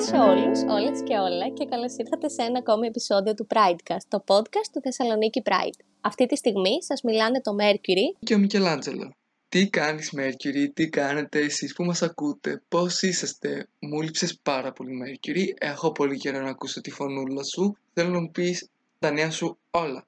[0.00, 4.04] Γεια σε όλους, όλες και όλα και καλώς ήρθατε σε ένα ακόμη επεισόδιο του Pridecast,
[4.08, 5.84] το podcast του Θεσσαλονίκη Pride.
[6.00, 9.14] Αυτή τη στιγμή σας μιλάνε το Mercury και ο Μικελάντζελο.
[9.48, 14.90] Τι κάνεις Mercury, τι κάνετε εσείς που μας ακούτε, πώς είσαστε; Μου λείψες πάρα πολύ
[15.04, 17.76] Mercury, έχω πολύ καιρό να ακούσω τη φωνούλα σου.
[17.92, 20.06] Θέλω να μου πεις τα νέα σου όλα.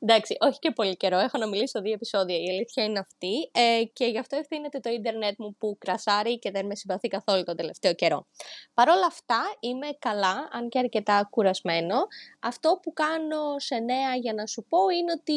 [0.00, 1.18] Εντάξει, όχι και πολύ καιρό.
[1.18, 2.36] Έχω να μιλήσω δύο επεισόδια.
[2.36, 3.50] Η αλήθεια είναι αυτή.
[3.52, 7.42] Ε, και γι' αυτό ευθύνεται το ίντερνετ μου που κρασάρει και δεν με συμπαθεί καθόλου
[7.42, 8.26] τον τελευταίο καιρό.
[8.74, 11.96] Παρ' όλα αυτά είμαι καλά, αν και αρκετά κουρασμένο.
[12.40, 15.32] Αυτό που κάνω σε νέα για να σου πω είναι ότι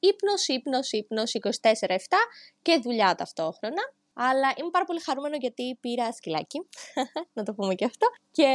[0.00, 2.16] ύπνος, ύπνος, ύπνος 24-7
[2.62, 3.82] και δουλειά ταυτόχρονα.
[4.18, 6.58] Αλλά είμαι πάρα πολύ χαρούμενο γιατί πήρα σκυλάκι,
[7.36, 8.06] να το πούμε και αυτό.
[8.30, 8.48] Και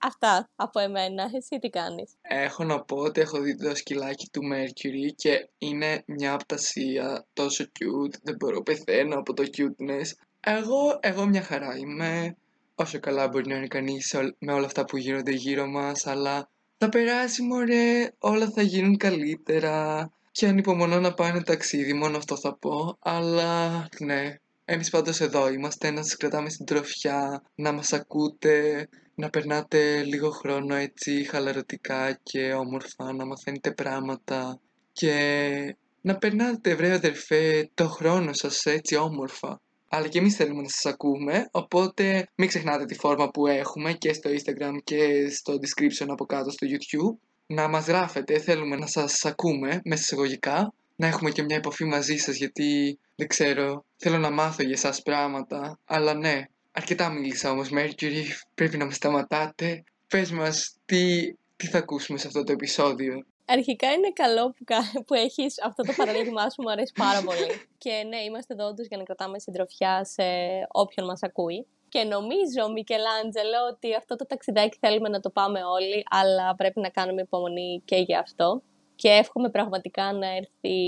[0.00, 1.30] αυτά από εμένα.
[1.34, 6.02] Εσύ τι κάνεις; Έχω να πω ότι έχω δει το σκυλάκι του Mercury και είναι
[6.06, 8.14] μια απτασία τόσο cute.
[8.22, 10.10] Δεν μπορώ πεθαίνω από το cuteness.
[10.40, 12.36] Εγώ, εγώ μια χαρά είμαι.
[12.74, 16.88] Όσο καλά μπορεί να είναι κανείς με όλα αυτά που γίνονται γύρω μας, αλλά θα
[16.88, 20.10] περάσει μωρέ, όλα θα γίνουν καλύτερα.
[20.32, 22.96] Και ανυπομονώ να πάνε ταξίδι, μόνο αυτό θα πω.
[23.00, 24.34] Αλλά ναι,
[24.72, 30.30] εμείς πάντως εδώ είμαστε να σας κρατάμε στην τροφιά, να μας ακούτε, να περνάτε λίγο
[30.30, 34.60] χρόνο έτσι χαλαρωτικά και όμορφα, να μαθαίνετε πράγματα
[34.92, 39.60] και να περνάτε βρε αδερφέ το χρόνο σας έτσι όμορφα.
[39.88, 44.12] Αλλά και εμείς θέλουμε να σας ακούμε, οπότε μην ξεχνάτε τη φόρμα που έχουμε και
[44.12, 47.18] στο Instagram και στο description από κάτω στο YouTube.
[47.46, 52.16] Να μας γράφετε, θέλουμε να σας ακούμε μέσα εισαγωγικά να έχουμε και μια επαφή μαζί
[52.16, 57.68] σας γιατί δεν ξέρω, θέλω να μάθω για εσάς πράγματα, αλλά ναι, αρκετά μίλησα όμως
[57.72, 59.84] Mercury, πρέπει να με σταματάτε.
[60.08, 64.64] Πες μας τι, τι θα ακούσουμε σε αυτό το επεισόδιο; Αρχικά είναι καλό που,
[65.06, 67.68] που έχεις αυτό το παραδείγμά σου, μου αρέσει πάρα πολύ.
[67.78, 70.22] και ναι, είμαστε εδώ όντως για να κρατάμε συντροφιά σε
[70.68, 71.66] όποιον μας ακούει.
[71.88, 76.88] Και νομίζω, Μικελάντζελο, ότι αυτό το ταξιδάκι θέλουμε να το πάμε όλοι, αλλά πρέπει να
[76.88, 78.62] κάνουμε υπομονή και για αυτό
[79.00, 80.78] και εύχομαι πραγματικά να έρθει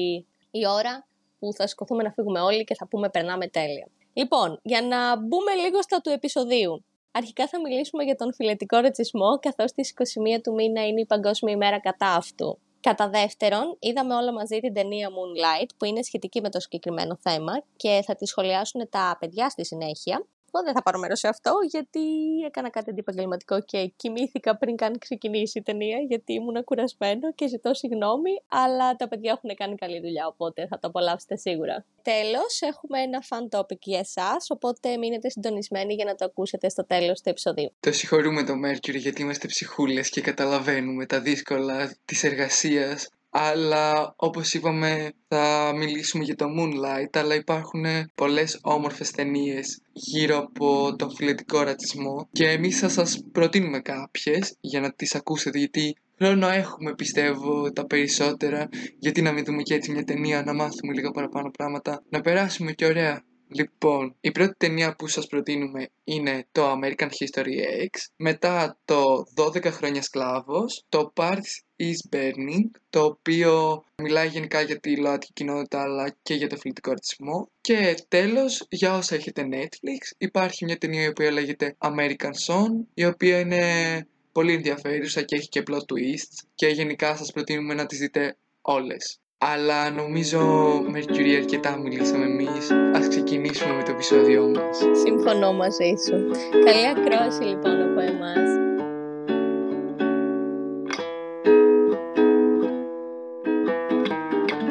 [0.50, 1.06] η ώρα
[1.38, 3.88] που θα σηκωθούμε να φύγουμε όλοι και θα πούμε περνάμε τέλεια.
[4.12, 6.84] Λοιπόν, για να μπούμε λίγο στα του επεισοδίου.
[7.12, 9.94] Αρχικά θα μιλήσουμε για τον φιλετικό ρατσισμό, καθώς στις
[10.36, 12.58] 21 του μήνα είναι η Παγκόσμια ημέρα κατά αυτού.
[12.80, 17.62] Κατά δεύτερον, είδαμε όλα μαζί την ταινία Moonlight, που είναι σχετική με το συγκεκριμένο θέμα
[17.76, 20.26] και θα τη σχολιάσουν τα παιδιά στη συνέχεια.
[20.54, 22.00] Εγώ δεν θα πάρω μέρος σε αυτό, γιατί
[22.46, 27.74] έκανα κάτι αντιπαγγελματικό και κοιμήθηκα πριν καν ξεκινήσει η ταινία, γιατί ήμουν κουρασμένο και ζητώ
[27.74, 31.84] συγγνώμη, αλλά τα παιδιά έχουν κάνει καλή δουλειά, οπότε θα το απολαύσετε σίγουρα.
[32.02, 36.86] Τέλος, έχουμε ένα fun topic για εσάς, οπότε μείνετε συντονισμένοι για να το ακούσετε στο
[36.86, 37.72] τέλος του επεισοδίου.
[37.80, 44.54] Το συγχωρούμε το Mercury γιατί είμαστε ψυχούλες και καταλαβαίνουμε τα δύσκολα της εργασίας αλλά όπως
[44.54, 47.84] είπαμε θα μιλήσουμε για το Moonlight αλλά υπάρχουν
[48.14, 52.28] πολλές όμορφες ταινίες γύρω από τον φιλετικό ρατσισμό.
[52.32, 57.86] Και εμείς θα σας προτείνουμε κάποιες για να τις ακούσετε γιατί χρόνο έχουμε πιστεύω τα
[57.86, 58.68] περισσότερα.
[58.98, 62.02] Γιατί να μην δούμε και έτσι μια ταινία να μάθουμε λίγα παραπάνω πράγματα.
[62.08, 63.22] Να περάσουμε και ωραία
[63.54, 69.64] Λοιπόν, η πρώτη ταινία που σας προτείνουμε είναι το American History X, μετά το 12
[69.64, 76.16] χρόνια σκλάβος, το Parts is Burning, το οποίο μιλάει γενικά για τη ΛΟΑΤΚΙ κοινότητα αλλά
[76.22, 77.50] και για το φιλτικό ρατσισμό.
[77.60, 83.04] Και τέλος, για όσα έχετε Netflix, υπάρχει μια ταινία η οποία λέγεται American Song, η
[83.04, 87.98] οποία είναι πολύ ενδιαφέρουσα και έχει και plot twists και γενικά σας προτείνουμε να τις
[87.98, 89.21] δείτε όλες.
[89.44, 90.40] Αλλά νομίζω
[90.78, 92.70] Mercury αρκετά μιλήσαμε εμείς.
[92.94, 94.78] Ας ξεκινήσουμε με το επεισόδιό μας.
[95.04, 96.30] Συμφωνώ μαζί σου.
[96.64, 98.50] Καλή ακρόαση λοιπόν από εμάς.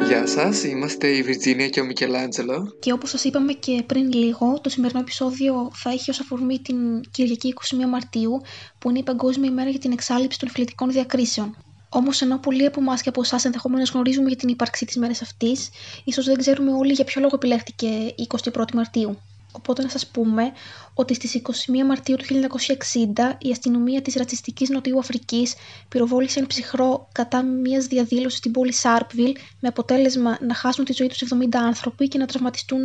[0.07, 2.75] Γεια σας, είμαστε η Βιρτζίνια και ο Μικελάντζελο.
[2.79, 7.01] Και όπως σας είπαμε και πριν λίγο, το σημερινό επεισόδιο θα έχει ως αφορμή την
[7.11, 8.41] Κυριακή 21 Μαρτίου,
[8.79, 11.56] που είναι η Παγκόσμια ημέρα για την εξάλληψη των φιλετικών διακρίσεων.
[11.93, 15.21] Όμως, ενώ πολλοί από εμάς και από εσάς ενδεχομένως γνωρίζουμε για την ύπαρξη της μέρας
[15.21, 15.69] αυτής,
[16.03, 19.19] ίσως δεν ξέρουμε όλοι για ποιο λόγο επιλέχθηκε η 21η Μαρτίου.
[19.51, 20.51] Οπότε να σας πούμε
[20.93, 25.53] ότι στις 21 Μαρτίου του 1960 η αστυνομία της ρατσιστικής Νοτιού Αφρικής
[25.89, 31.07] πυροβόλησε ένα ψυχρό κατά μιας διαδήλωσης στην πόλη Σάρπβιλ με αποτέλεσμα να χάσουν τη ζωή
[31.07, 32.79] τους 70 άνθρωποι και να τραυματιστούν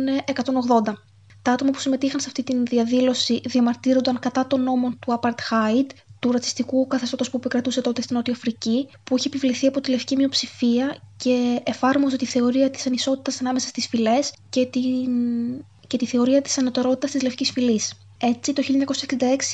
[0.87, 0.93] 180.
[1.41, 5.85] Τα άτομα που συμμετείχαν σε αυτή τη διαδήλωση διαμαρτύρονταν κατά των νόμων του Apartheid,
[6.19, 10.15] του ρατσιστικού καθεστώτος που επικρατούσε τότε στην Νότια Αφρική, που είχε επιβληθεί από τη λευκή
[10.15, 15.11] μειοψηφία και εφάρμοζε τη θεωρία της ανισότητας ανάμεσα στις φυλές και, την...
[15.87, 17.93] και τη θεωρία της ανωτερότητας της λευκής φυλής.
[18.19, 18.63] Έτσι, το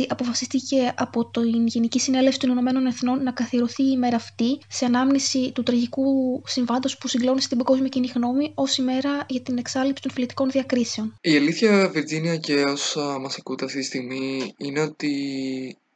[0.01, 4.85] 1966 αποφασίστηκε από την Γενική Συνέλευση των Ηνωμένων Εθνών να καθιερωθεί η ημέρα αυτή σε
[4.85, 10.01] ανάμνηση του τραγικού συμβάντος που συγκλώνησε την παγκόσμια κοινή γνώμη ως ημέρα για την εξάλληψη
[10.01, 11.17] των φιλετικών διακρίσεων.
[11.21, 15.13] Η αλήθεια, Βιρτζίνια, και όσα μας ακούτε αυτή τη στιγμή είναι ότι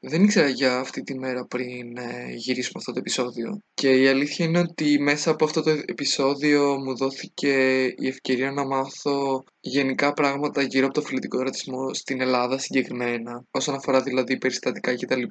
[0.07, 3.59] δεν ήξερα για αυτή τη μέρα πριν ε, γυρίσουμε αυτό το επεισόδιο.
[3.73, 8.65] Και η αλήθεια είναι ότι μέσα από αυτό το επεισόδιο μου δόθηκε η ευκαιρία να
[8.65, 14.95] μάθω γενικά πράγματα γύρω από το φιλετικό ρατσισμό στην Ελλάδα συγκεκριμένα, όσον αφορά δηλαδή περιστατικά
[14.95, 15.23] κτλ.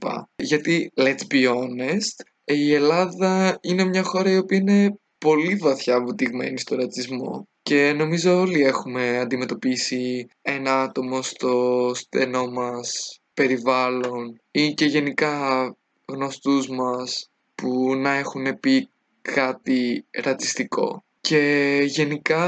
[0.43, 6.59] Γιατί, let's be honest, η Ελλάδα είναι μια χώρα η οποία είναι πολύ βαθιά βουτυγμένη
[6.59, 14.85] στο ρατσισμό και νομίζω όλοι έχουμε αντιμετωπίσει ένα άτομο στο στενό μας περιβάλλον ή και
[14.85, 18.89] γενικά γνωστούς μας που να έχουν πει
[19.23, 21.05] κάτι ρατσιστικό.
[21.21, 22.45] Και γενικά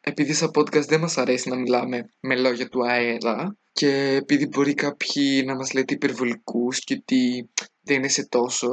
[0.00, 4.74] επειδή σαν podcast δεν μας αρέσει να μιλάμε με λόγια του αέρα και επειδή μπορεί
[4.74, 7.50] κάποιοι να μας λέτε υπερβολικούς και ότι
[7.82, 8.68] δεν είναι σε τόσο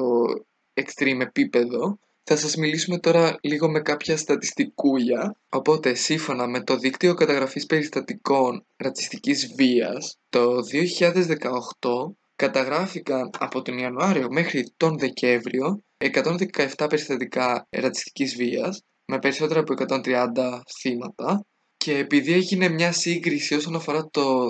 [0.74, 5.36] extreme επίπεδο θα σας μιλήσουμε τώρα λίγο με κάποια στατιστικούλια.
[5.50, 14.28] Οπότε, σύμφωνα με το Δίκτυο Καταγραφής Περιστατικών Ρατσιστικής Βίας, το 2018 καταγράφηκαν από τον Ιανουάριο
[14.32, 21.46] μέχρι τον Δεκέμβριο 117 περιστατικά ρατσιστικής βίας με περισσότερα από 130 θύματα
[21.78, 24.50] και επειδή έγινε μια σύγκριση όσον αφορά το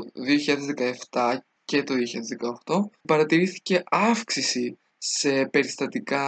[1.11, 1.35] 2017
[1.65, 1.93] και το
[2.65, 6.25] 2018 παρατηρήθηκε αύξηση σε περιστατικά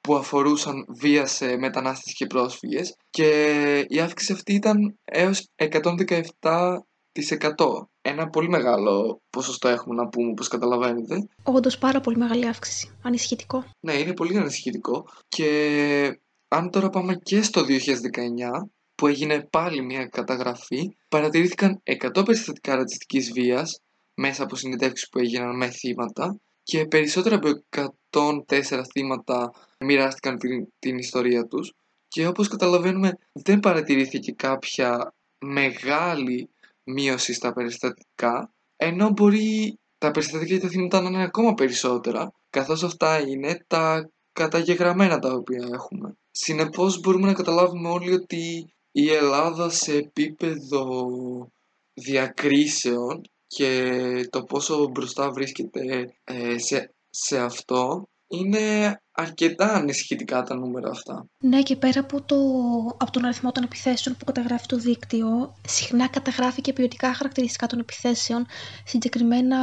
[0.00, 3.28] που αφορούσαν βία σε μετανάστες και πρόσφυγες και
[3.88, 6.78] η αύξηση αυτή ήταν έως 117%.
[8.02, 11.28] Ένα πολύ μεγάλο ποσοστό έχουμε να πούμε, όπως καταλαβαίνετε.
[11.42, 12.90] Όντως πάρα πολύ μεγάλη αύξηση.
[13.02, 13.64] Ανησυχητικό.
[13.80, 15.06] Ναι, είναι πολύ ανησυχητικό.
[15.28, 21.82] Και αν τώρα πάμε και στο 2019, που έγινε πάλι μια καταγραφή, παρατηρήθηκαν
[22.14, 23.80] 100 περιστατικά ρατσιστικής βίας
[24.14, 27.64] μέσα από συνεντεύξεις που έγιναν με θύματα και περισσότερα από
[28.10, 31.72] 104 θύματα μοιράστηκαν την, την ιστορία τους
[32.08, 36.48] και όπως καταλαβαίνουμε δεν παρατηρήθηκε κάποια μεγάλη
[36.84, 42.82] μείωση στα περιστατικά ενώ μπορεί τα περιστατικά και τα θύματα να είναι ακόμα περισσότερα καθώς
[42.82, 46.16] αυτά είναι τα καταγεγραμμένα τα οποία έχουμε.
[46.30, 50.84] Συνεπώς μπορούμε να καταλάβουμε όλοι ότι η Ελλάδα σε επίπεδο
[51.94, 53.20] διακρίσεων
[53.54, 61.26] και το πόσο μπροστά βρίσκεται ε, σε, σε αυτό είναι αρκετά ανησυχητικά τα νούμερα αυτά.
[61.38, 62.36] Ναι, και πέρα από, το,
[62.96, 67.78] από τον αριθμό των επιθέσεων που καταγράφει το δίκτυο, συχνά καταγράφει και ποιοτικά χαρακτηριστικά των
[67.78, 68.46] επιθέσεων.
[68.84, 69.58] Συγκεκριμένα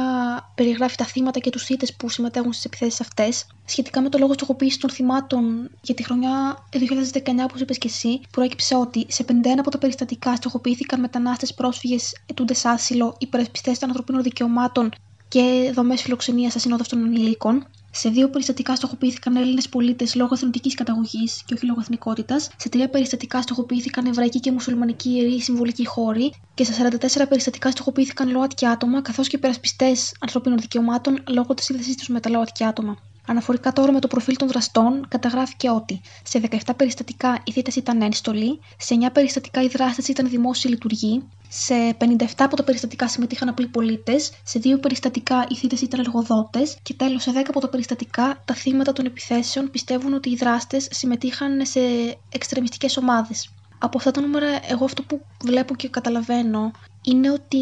[0.54, 3.46] περιγράφει τα θύματα και τους θύτες που συμμετέχουν στις επιθέσεις αυτές.
[3.64, 8.20] Σχετικά με το λόγο στοχοποίησης των θυμάτων για τη χρονιά 2019, όπως είπες και εσύ,
[8.30, 14.22] προέκυψε ότι σε 51 από τα περιστατικά στοχοποιήθηκαν μετανάστες πρόσφυγες ετούντες άσυλο, υπερασπιστές των ανθρωπίνων
[14.22, 14.90] δικαιωμάτων
[15.28, 17.66] και δομές φιλοξενίας ασυνόδευτων ανηλίκων.
[17.92, 22.50] Σε δύο περιστατικά στοχοποιήθηκαν Έλληνες πολίτες λόγω εθνική καταγωγής και όχι λόγω εθνικότητας.
[22.56, 26.32] Σε τρία περιστατικά στοχοποιήθηκαν Εβραϊκοί και Μουσουλμανικοί ιεροί συμβολικοί χώροι.
[26.54, 31.96] Και σε 44 περιστατικά στοχοποιήθηκαν ΛΟΑΤΚΙ άτομα καθώς και υπερασπιστές ανθρωπίνων δικαιωμάτων λόγω της σύνδεσής
[31.96, 33.09] τους με τα ΛΟΑΤΚΙ άτομα.
[33.30, 38.02] Αναφορικά τώρα με το προφίλ των δραστών, καταγράφηκε ότι σε 17 περιστατικά οι θήτε ήταν
[38.02, 43.48] ένστολοι, σε 9 περιστατικά οι δράστες ήταν δημόσιοι λειτουργοί, σε 57 από τα περιστατικά συμμετείχαν
[43.48, 47.68] απλοί πολίτες, σε 2 περιστατικά οι θήτε ήταν εργοδότες και τέλος σε 10 από τα
[47.68, 51.80] περιστατικά τα θύματα των επιθέσεων πιστεύουν ότι οι δράστες συμμετείχαν σε
[52.28, 53.50] εξτρεμιστικές ομάδες.
[53.78, 56.70] Από αυτά τα νούμερα, εγώ αυτό που βλέπω και καταλαβαίνω
[57.02, 57.58] είναι ότι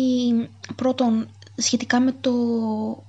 [0.76, 1.28] πρώτον
[1.58, 2.32] σχετικά με, το,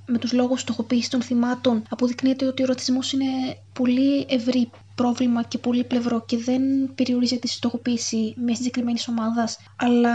[0.06, 3.26] με τους λόγους στοχοποίησης των θυμάτων αποδεικνύεται ότι ο ρατσισμός είναι
[3.74, 6.62] πολύ ευρύ πρόβλημα και πολύ πλευρό και δεν
[6.96, 10.14] περιορίζεται στη στοχοποίηση μιας συγκεκριμένης ομάδας, αλλά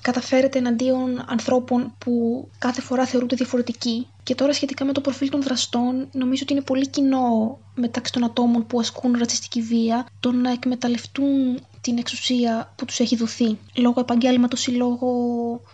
[0.00, 2.12] καταφέρεται εναντίον ανθρώπων που
[2.58, 4.06] κάθε φορά θεωρούνται διαφορετικοί.
[4.22, 8.24] Και τώρα σχετικά με το προφίλ των δραστών, νομίζω ότι είναι πολύ κοινό μεταξύ των
[8.24, 14.00] ατόμων που ασκούν ρατσιστική βία το να εκμεταλλευτούν την εξουσία που τους έχει δοθεί λόγω
[14.00, 15.10] επαγγέλματος ή λόγω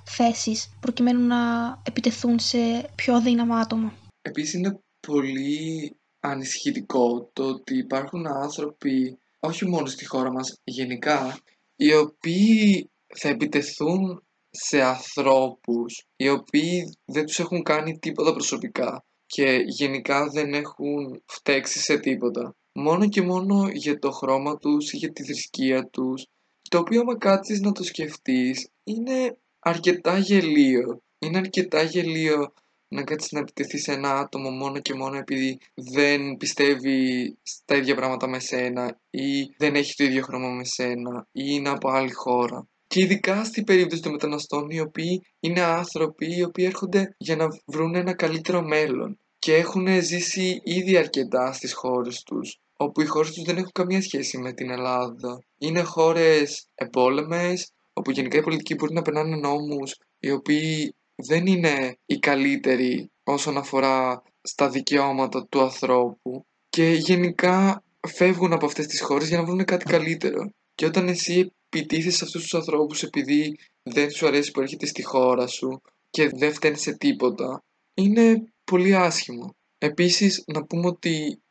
[0.05, 1.37] θέσης προκειμένου να
[1.83, 2.59] επιτεθούν σε
[2.95, 3.93] πιο αδύναμα άτομα.
[4.23, 11.38] Επίσης είναι πολύ ανησυχητικό το ότι υπάρχουν άνθρωποι όχι μόνο στη χώρα μας γενικά
[11.76, 19.64] οι οποίοι θα επιτεθούν σε ανθρώπους οι οποίοι δεν τους έχουν κάνει τίποτα προσωπικά και
[19.67, 25.12] γενικά δεν έχουν φταίξει σε τίποτα μόνο και μόνο για το χρώμα τους ή για
[25.12, 26.27] τη θρησκεία τους.
[26.71, 31.03] Το οποίο άμα κάτσεις να το σκεφτείς είναι αρκετά γελίο.
[31.19, 32.53] Είναι αρκετά γελίο
[32.89, 37.95] να κάτσεις να επιτεθείς σε ένα άτομο μόνο και μόνο επειδή δεν πιστεύει στα ίδια
[37.95, 42.12] πράγματα με σένα ή δεν έχει το ίδιο χρώμα με σένα ή είναι από άλλη
[42.12, 42.69] χώρα.
[42.87, 47.47] Και ειδικά στην περίπτωση των μεταναστών, οι οποίοι είναι άνθρωποι οι οποίοι έρχονται για να
[47.67, 53.33] βρουν ένα καλύτερο μέλλον και έχουν ζήσει ήδη αρκετά στις χώρες τους όπου οι χώρες
[53.33, 55.39] τους δεν έχουν καμία σχέση με την Ελλάδα.
[55.59, 61.99] Είναι χώρες επόλεμες, όπου γενικά οι πολιτικοί μπορεί να περνάνε νόμους οι οποίοι δεν είναι
[62.07, 69.29] οι καλύτεροι όσον αφορά στα δικαιώματα του ανθρώπου και γενικά φεύγουν από αυτές τις χώρες
[69.29, 70.51] για να βρουν κάτι καλύτερο.
[70.75, 75.03] Και όταν εσύ επιτίθεσαι σε αυτούς τους ανθρώπους επειδή δεν σου αρέσει που έρχεται στη
[75.03, 75.81] χώρα σου
[76.11, 77.63] και δεν φταίνει σε τίποτα,
[77.95, 79.55] είναι πολύ άσχημο.
[79.79, 81.43] Επίσης, να πούμε ότι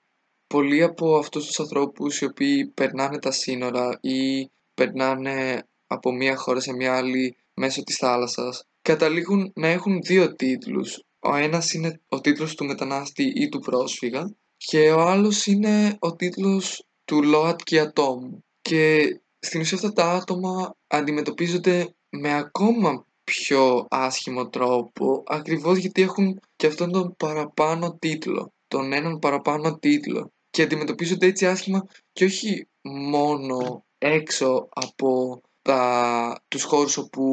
[0.48, 6.60] πολλοί από αυτούς τους ανθρώπους οι οποίοι περνάνε τα σύνορα ή περνάνε από μία χώρα
[6.60, 11.04] σε μία άλλη μέσω της θάλασσας καταλήγουν να έχουν δύο τίτλους.
[11.20, 16.16] Ο ένας είναι ο τίτλος του μετανάστη ή του πρόσφυγα και ο άλλος είναι ο
[16.16, 18.44] τίτλος του ΛΟΑΤΚΙ ατόμου.
[18.62, 18.98] Και
[19.40, 26.68] στην ουσία αυτά τα άτομα αντιμετωπίζονται με ακόμα πιο άσχημο τρόπο ακριβώς γιατί έχουν και
[26.68, 33.86] αυτόν τον παραπάνω τίτλο, τον έναν παραπάνω τίτλο και αντιμετωπίζονται έτσι άσχημα και όχι μόνο
[33.98, 37.24] έξω από τα, τους χώρους όπου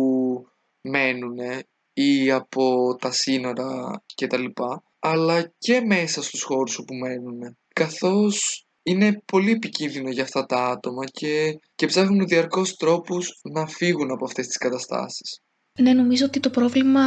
[0.80, 1.38] μένουν
[1.92, 4.44] ή από τα σύνορα κτλ.
[4.98, 7.56] Αλλά και μέσα στους χώρους όπου μένουν.
[7.72, 14.10] Καθώς είναι πολύ επικίνδυνο για αυτά τα άτομα και, και ψάχνουν διαρκώς τρόπους να φύγουν
[14.10, 15.40] από αυτές τις καταστάσεις.
[15.76, 17.02] Ναι, νομίζω ότι το πρόβλημα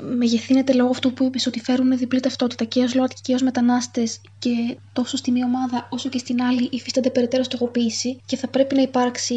[0.00, 4.20] μεγεθύνεται λόγω αυτού που είπες ότι φέρουν διπλή ταυτότητα και ως ΛΟΑΤΚΙ και ως μετανάστες
[4.38, 8.74] και τόσο στη μία ομάδα όσο και στην άλλη υφίστανται περαιτέρω στοχοποίηση και θα πρέπει
[8.74, 9.34] να υπάρξει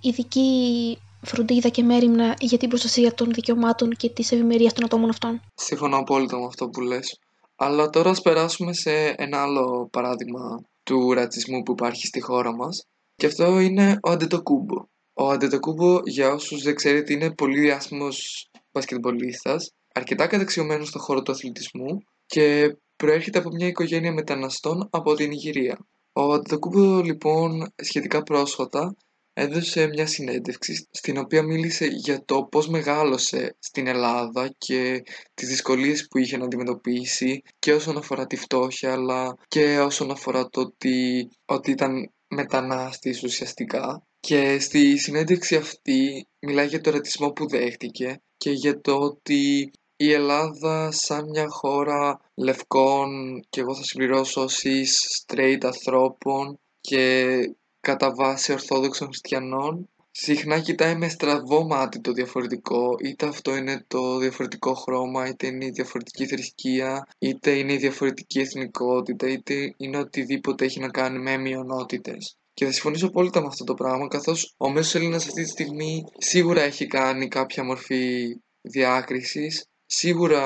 [0.00, 5.40] ειδική φροντίδα και μέρημνα για την προστασία των δικαιωμάτων και της ευημερίας των ατόμων αυτών.
[5.54, 7.18] Συμφωνώ απόλυτα με αυτό που λες.
[7.56, 12.86] Αλλά τώρα ας περάσουμε σε ένα άλλο παράδειγμα του ρατσισμού που υπάρχει στη χώρα μας
[13.16, 14.84] και αυτό είναι ο Αντετοκούμπο.
[15.20, 21.32] Ο Αντετοκούμπο, για όσους δεν ξέρετε, είναι πολύ διάσημος μπασκετμπολίστας, αρκετά καταξιωμένος στον χώρο του
[21.32, 25.78] αθλητισμού και προέρχεται από μια οικογένεια μεταναστών από την Ιγυρία.
[26.12, 28.94] Ο Αντετοκούμπο λοιπόν σχετικά πρόσφατα
[29.32, 35.02] έδωσε μια συνέντευξη στην οποία μίλησε για το πώς μεγάλωσε στην Ελλάδα και
[35.34, 40.48] τις δυσκολίες που είχε να αντιμετωπίσει και όσον αφορά τη φτώχεια αλλά και όσον αφορά
[40.48, 47.48] το ότι, ότι ήταν μετανάστης ουσιαστικά και στη συνέντευξη αυτή μιλάει για το ρατσισμό που
[47.48, 54.44] δέχτηκε και για το ότι η Ελλάδα σαν μια χώρα λευκών και εγώ θα συμπληρώσω
[54.44, 57.36] cis straight ανθρώπων και
[57.80, 62.96] κατά βάση ορθόδοξων χριστιανών συχνά κοιτάει με στραβό μάτι το διαφορετικό.
[63.04, 68.38] Είτε αυτό είναι το διαφορετικό χρώμα είτε είναι η διαφορετική θρησκεία είτε είναι η διαφορετική
[68.40, 73.64] εθνικότητα είτε είναι οτιδήποτε έχει να κάνει με μειονότητες και θα συμφωνήσω απόλυτα με αυτό
[73.64, 79.64] το πράγμα, καθώς ο μέσος Έλληνας αυτή τη στιγμή σίγουρα έχει κάνει κάποια μορφή διάκρισης,
[79.86, 80.42] σίγουρα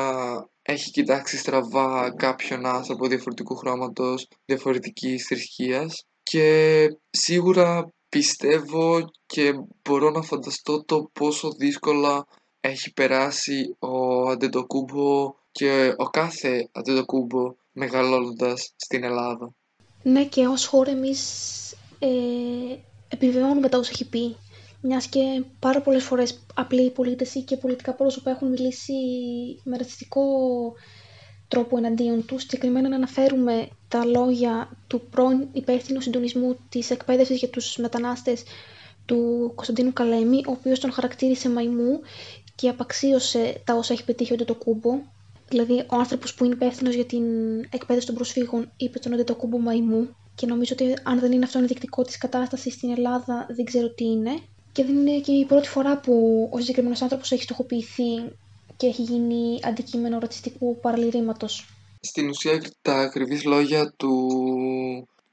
[0.62, 9.52] έχει κοιτάξει στραβά κάποιον άνθρωπο διαφορετικού χρώματος, διαφορετικής θρησκείας και σίγουρα πιστεύω και
[9.82, 12.26] μπορώ να φανταστώ το πόσο δύσκολα
[12.60, 19.52] έχει περάσει ο Αντετοκούμπο και ο κάθε Αντετοκούμπο μεγαλώνοντας στην Ελλάδα.
[20.02, 21.20] Ναι και ως χώρα εμείς
[22.04, 22.76] ε,
[23.08, 24.36] επιβεβαιώνουμε τα όσα έχει πει
[24.80, 28.92] μιας και πάρα πολλές φορές απλοί πολίτες ή και πολιτικά πρόσωπα έχουν μιλήσει
[29.64, 30.22] με ρατσιστικό
[31.48, 32.42] τρόπο εναντίον τους.
[32.42, 38.42] Συγκεκριμένα να αναφέρουμε τα λόγια του πρώην υπεύθυνου συντονισμού της εκπαίδευσης για τους μετανάστες
[39.06, 42.00] του Κωνσταντίνου Καλέμη, ο οποίος τον χαρακτήρισε μαϊμού
[42.54, 44.90] και απαξίωσε τα όσα έχει πετύχει ο κούμπο.
[45.48, 47.24] Δηλαδή, ο άνθρωπος που είναι υπεύθυνος για την
[47.70, 50.08] εκπαίδευση των προσφύγων είπε τον κούμπο μαϊμού.
[50.42, 54.04] Και νομίζω ότι αν δεν είναι αυτό ενδεικτικό της κατάστασης στην Ελλάδα, δεν ξέρω τι
[54.04, 54.38] είναι.
[54.72, 58.32] Και δεν είναι και η πρώτη φορά που ο συγκεκριμένος άνθρωπος έχει στοχοποιηθεί
[58.76, 61.66] και έχει γίνει αντικείμενο ρατσιστικού παραλυρήματος.
[62.00, 64.12] Στην ουσία τα ακριβής λόγια του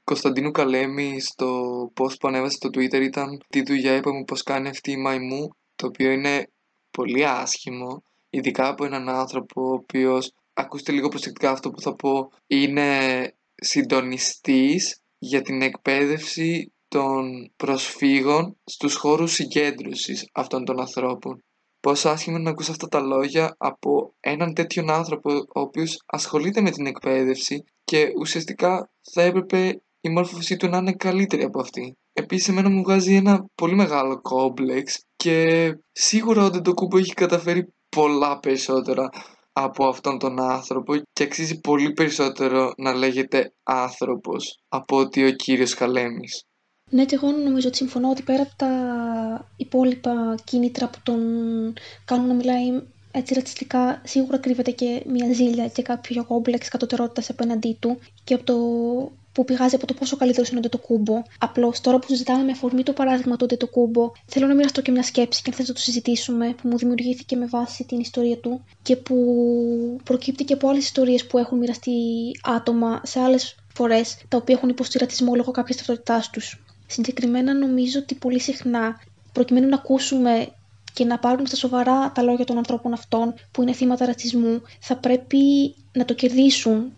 [0.04, 4.90] Κωνσταντίνου Καλέμη στο post που ανέβασε στο Twitter ήταν «Τι δουλειά είπαμε πως κάνει αυτή
[4.90, 6.50] η μαϊμού», το οποίο είναι
[6.90, 12.30] πολύ άσχημο, ειδικά από έναν άνθρωπο ο οποίος, ακούστε λίγο προσεκτικά αυτό που θα πω,
[12.46, 12.88] είναι
[13.60, 21.44] συντονιστής για την εκπαίδευση των προσφύγων στους χώρους συγκέντρωσης αυτών των ανθρώπων.
[21.80, 26.60] Πόσο άσχημο είναι να ακούς αυτά τα λόγια από έναν τέτοιον άνθρωπο ο οποίος ασχολείται
[26.60, 31.96] με την εκπαίδευση και ουσιαστικά θα έπρεπε η μόρφωσή του να είναι καλύτερη από αυτή.
[32.12, 38.38] Επίσης εμένα μου βγάζει ένα πολύ μεγάλο κόμπλεξ και σίγουρα ο Ντεντοκούμπο έχει καταφέρει πολλά
[38.38, 39.08] περισσότερα
[39.52, 45.74] από αυτόν τον άνθρωπο και αξίζει πολύ περισσότερο να λέγεται άνθρωπος από ότι ο κύριος
[45.74, 46.44] Καλέμης.
[46.90, 48.72] Ναι, και εγώ νομίζω ότι συμφωνώ ότι πέρα από τα
[49.56, 51.20] υπόλοιπα κίνητρα που τον
[52.04, 57.76] κάνουν να μιλάει έτσι ρατσιστικά, σίγουρα κρύβεται και μια ζήλια και κάποιο κόμπλεξ κατωτερότητας απέναντί
[57.80, 58.56] του και από το
[59.40, 61.22] που πηγάζει από το πόσο καλύτερο είναι το κούμπο.
[61.38, 64.90] Απλώς τώρα που συζητάμε με αφορμή το παράδειγμα του το κούμπο, θέλω να μοιραστώ και
[64.90, 68.36] μια σκέψη και αν θε να το συζητήσουμε, που μου δημιουργήθηκε με βάση την ιστορία
[68.36, 69.16] του και που
[70.04, 71.92] προκύπτει και από άλλες ιστορίες που έχουν μοιραστεί
[72.42, 76.62] άτομα σε άλλες φορές, τα οποία έχουν υποστεί ρατσισμό λόγω κάποιας ταυτότητάς τους.
[76.86, 79.00] Συγκεκριμένα νομίζω ότι πολύ συχνά,
[79.32, 80.48] προκειμένου να ακούσουμε
[80.92, 84.96] και να πάρουμε στα σοβαρά τα λόγια των ανθρώπων αυτών που είναι θύματα ρατσισμού, θα
[84.96, 86.92] πρέπει να το κερδίσουν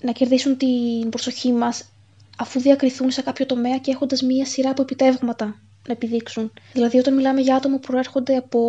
[0.00, 1.84] να κερδίσουν την προσοχή μας
[2.36, 5.44] αφού διακριθούν σε κάποιο τομέα και έχοντας μία σειρά από επιτεύγματα
[5.86, 6.52] να επιδείξουν.
[6.72, 8.60] Δηλαδή, όταν μιλάμε για άτομα που προέρχονται από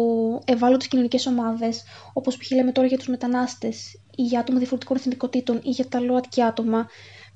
[0.46, 2.52] ευάλωτες κοινωνικές ομάδες, όπως π.χ.
[2.52, 6.88] λέμε τώρα για τους μετανάστες ή για άτομα διαφορετικών εθνικότητων ή για τα ΛΟΑΤΚΙ άτομα,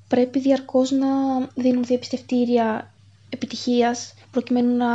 [0.08, 1.06] πρέπει διαρκώς να
[1.54, 2.92] δίνουν διαπιστευτήρια
[3.28, 4.88] επιτυχίας προκειμένου να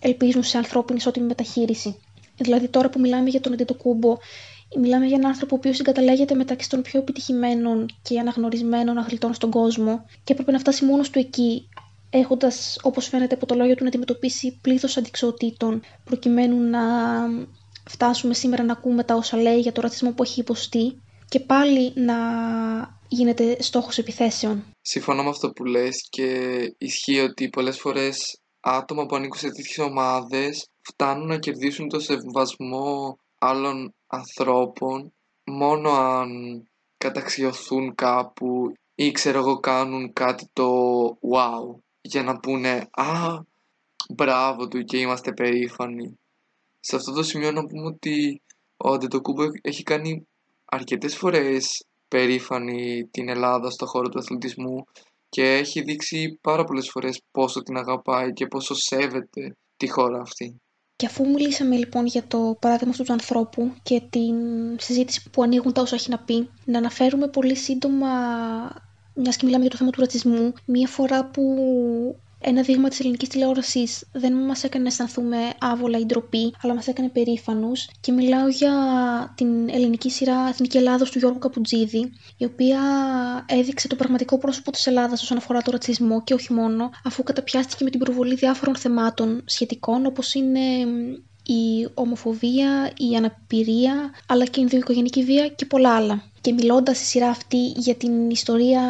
[0.00, 1.96] ελπίζουν σε ανθρώπινη ισότιμη μεταχείριση.
[2.36, 4.16] Δηλαδή, τώρα που μιλάμε για τον Αντιτοκούμπο
[4.78, 9.50] Μιλάμε για έναν άνθρωπο ο οποίος συγκαταλέγεται μεταξύ των πιο επιτυχημένων και αναγνωρισμένων αθλητών στον
[9.50, 11.68] κόσμο και έπρεπε να φτάσει μόνος του εκεί,
[12.10, 16.80] έχοντας, όπως φαίνεται από το λόγιο του, να αντιμετωπίσει πλήθος αντικσοτήτων, προκειμένου να
[17.88, 21.92] φτάσουμε σήμερα να ακούμε τα όσα λέει για το ρατσισμό που έχει υποστεί και πάλι
[21.94, 22.14] να
[23.08, 24.64] γίνεται στόχος επιθέσεων.
[24.80, 29.78] Συμφωνώ με αυτό που λες και ισχύει ότι πολλές φορές άτομα που ανήκουν σε τέτοιες
[29.78, 35.12] ομάδες φτάνουν να κερδίσουν το σεβασμό άλλων ανθρώπων
[35.44, 36.62] μόνο αν
[36.98, 40.70] καταξιωθούν κάπου ή ξέρω εγώ κάνουν κάτι το
[41.08, 43.40] wow για να πούνε «Α,
[44.14, 46.18] μπράβο του και είμαστε περήφανοι».
[46.80, 48.42] Σε αυτό το σημείο να πούμε ότι
[48.76, 50.26] ο Αντετοκούμπο έχει κάνει
[50.64, 54.84] αρκετές φορές περήφανη την Ελλάδα στο χώρο του αθλητισμού
[55.28, 60.60] και έχει δείξει πάρα πολλές φορές πόσο την αγαπάει και πόσο σέβεται τη χώρα αυτή.
[60.96, 64.34] Και αφού μιλήσαμε λοιπόν για το παράδειγμα αυτού του ανθρώπου και την
[64.78, 68.08] συζήτηση που ανοίγουν τα όσα έχει να πει, να αναφέρουμε πολύ σύντομα,
[69.14, 71.42] μιας και μιλάμε για το θέμα του ρατσισμού, μία φορά που
[72.40, 76.86] ένα δείγμα της ελληνικής τηλεόρασης δεν μας έκανε να αισθανθούμε άβολα ή ντροπή, αλλά μας
[76.86, 78.72] έκανε περήφανους και μιλάω για
[79.36, 82.80] την ελληνική σειρά Εθνική Ελλάδος του Γιώργου Καπουτζίδη, η οποία
[83.46, 87.84] έδειξε το πραγματικό πρόσωπο της Ελλάδας όσον αφορά το ρατσισμό και όχι μόνο, αφού καταπιάστηκε
[87.84, 90.60] με την προβολή διάφορων θεμάτων σχετικών, όπως είναι
[91.46, 96.22] η ομοφοβία, η αναπηρία, αλλά και η ενδοοικογενική βία και πολλά άλλα.
[96.40, 98.80] Και μιλώντας στη σειρά αυτή για την ιστορία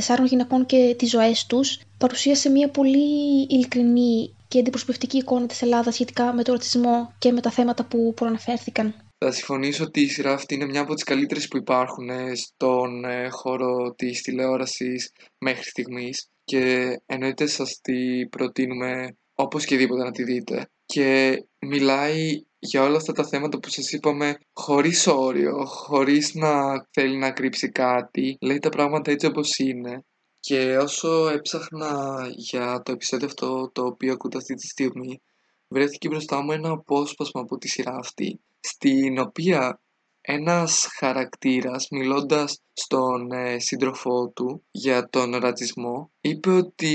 [0.00, 5.94] τεσσάρων γυναικών και τις ζωές τους, παρουσίασε μια πολύ ειλικρινή και αντιπροσωπευτική εικόνα της Ελλάδας
[5.94, 8.94] σχετικά με τον ρατσισμό και με τα θέματα που προαναφέρθηκαν.
[9.24, 13.04] Θα συμφωνήσω ότι η σειρά αυτή είναι μια από τις καλύτερες που υπάρχουν ε, στον
[13.04, 20.10] ε, χώρο της τηλεόρασης μέχρι στιγμής και εννοείται σας τη προτείνουμε όπως και δίποτε να
[20.10, 20.68] τη δείτε.
[20.86, 27.16] Και μιλάει για όλα αυτά τα θέματα που σας είπαμε χωρίς όριο, χωρίς να θέλει
[27.16, 30.04] να κρύψει κάτι, λέει τα πράγματα έτσι όπως είναι.
[30.40, 35.20] Και όσο έψαχνα για το επεισόδιο αυτό το οποίο ακούτε αυτή τη στιγμή,
[35.68, 39.80] βρέθηκε μπροστά μου ένα απόσπασμα από τη σειρά αυτή, στην οποία
[40.20, 46.94] ένας χαρακτήρας μιλώντας στον ε, σύντροφό του για τον ρατσισμό είπε ότι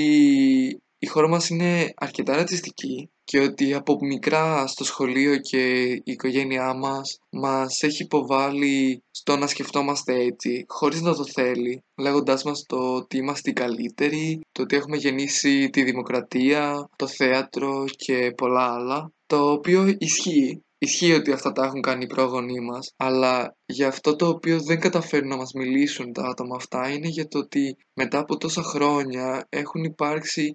[0.97, 6.73] η χώρα μας είναι αρκετά ρατσιστική και ότι από μικρά στο σχολείο και η οικογένειά
[6.73, 12.93] μας μας έχει υποβάλει στο να σκεφτόμαστε έτσι, χωρίς να το θέλει, λέγοντάς μας το
[12.95, 19.11] ότι είμαστε οι καλύτεροι, το ότι έχουμε γεννήσει τη δημοκρατία, το θέατρο και πολλά άλλα,
[19.25, 20.59] το οποίο ισχύει.
[20.77, 24.79] Ισχύει ότι αυτά τα έχουν κάνει οι πρόγονοί μας, αλλά για αυτό το οποίο δεν
[24.79, 29.47] καταφέρουν να μας μιλήσουν τα άτομα αυτά είναι για το ότι μετά από τόσα χρόνια
[29.49, 30.53] έχουν υπάρξει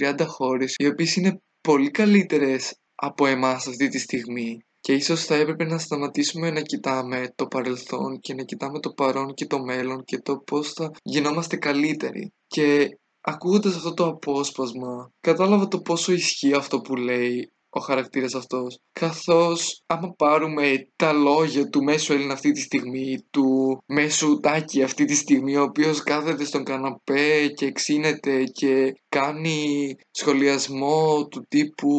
[0.00, 5.34] 20-30 χώρες οι οποίες είναι πολύ καλύτερες από εμάς αυτή τη στιγμή και ίσως θα
[5.34, 10.04] έπρεπε να σταματήσουμε να κοιτάμε το παρελθόν και να κοιτάμε το παρόν και το μέλλον
[10.04, 12.32] και το πώς θα γινόμαστε καλύτεροι.
[12.46, 12.88] Και
[13.20, 18.78] ακούγοντας αυτό το απόσπασμα, κατάλαβα το πόσο ισχύει αυτό που λέει ο χαρακτήρας αυτός.
[18.92, 25.04] Καθώς άμα πάρουμε τα λόγια του μέσου Έλληνα αυτή τη στιγμή, του μέσου Τάκη αυτή
[25.04, 31.92] τη στιγμή, ο οποίος κάθεται στον καναπέ και ξύνεται και κάνει σχολιασμό του τύπου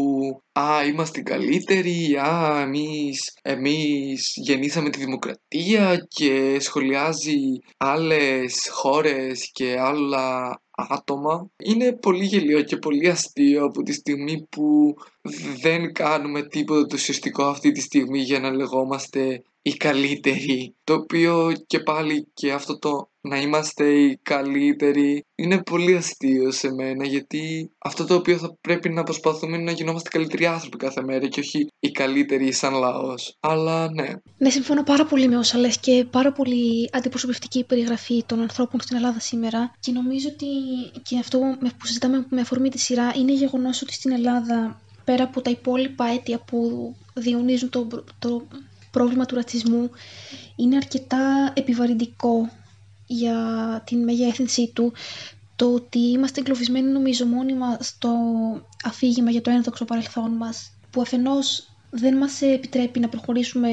[0.60, 7.40] «Α, είμαστε καλύτεροι», «Α, εμείς, εμείς γεννήσαμε τη δημοκρατία» και σχολιάζει
[7.78, 11.50] άλλες χώρες και άλλα άτομα.
[11.64, 14.96] Είναι πολύ γελίο και πολύ αστείο από τη στιγμή που
[15.62, 20.76] δεν κάνουμε τίποτα το ουσιαστικό αυτή τη στιγμή για να λεγόμαστε οι καλύτεροι.
[20.84, 26.74] Το οποίο και πάλι και αυτό το να είμαστε οι καλύτεροι είναι πολύ αστείο σε
[26.74, 31.04] μένα γιατί αυτό το οποίο θα πρέπει να προσπαθούμε είναι να γινόμαστε καλύτεροι άνθρωποι κάθε
[31.04, 33.38] μέρα και όχι οι καλύτεροι σαν λαός.
[33.40, 34.08] Αλλά ναι.
[34.38, 38.96] Ναι, συμφωνώ πάρα πολύ με όσα λες και πάρα πολύ αντιπροσωπευτική περιγραφή των ανθρώπων στην
[38.96, 40.48] Ελλάδα σήμερα και νομίζω ότι
[41.04, 41.40] και αυτό
[41.78, 46.06] που συζητάμε με αφορμή τη σειρά είναι γεγονός ότι στην Ελλάδα πέρα από τα υπόλοιπα
[46.06, 47.88] αίτια που διονύζουν το,
[48.20, 48.48] το
[48.98, 49.90] πρόβλημα του ρατσισμού
[50.56, 52.50] είναι αρκετά επιβαρυντικό
[53.08, 53.38] για
[53.86, 54.94] την μεγέθυνσή του
[55.56, 58.12] το ότι είμαστε εγκλωβισμένοι νομίζω μόνιμα στο
[58.84, 63.70] αφήγημα για το ένδοξο παρελθόν μας που αφενός δεν μας επιτρέπει να προχωρήσουμε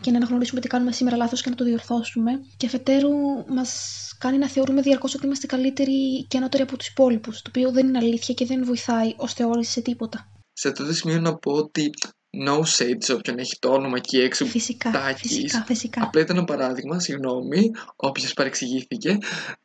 [0.00, 3.10] και να αναγνωρίσουμε τι κάνουμε σήμερα λάθος και να το διορθώσουμε και αφετέρου
[3.48, 3.70] μας
[4.18, 7.88] κάνει να θεωρούμε διαρκώς ότι είμαστε καλύτεροι και ανώτεροι από τους υπόλοιπους, το οποίο δεν
[7.88, 10.28] είναι αλήθεια και δεν βοηθάει ως θεώρηση σε τίποτα.
[10.52, 11.90] Σε αυτό το σημείο να πω ότι
[12.36, 15.32] no shade σε όποιον έχει το όνομα εκεί έξω Φυσικά, Τάκης.
[15.32, 16.02] φυσικά, φυσικά.
[16.02, 19.18] Απλά ήταν ένα παράδειγμα, συγγνώμη, όποιος παρεξηγήθηκε.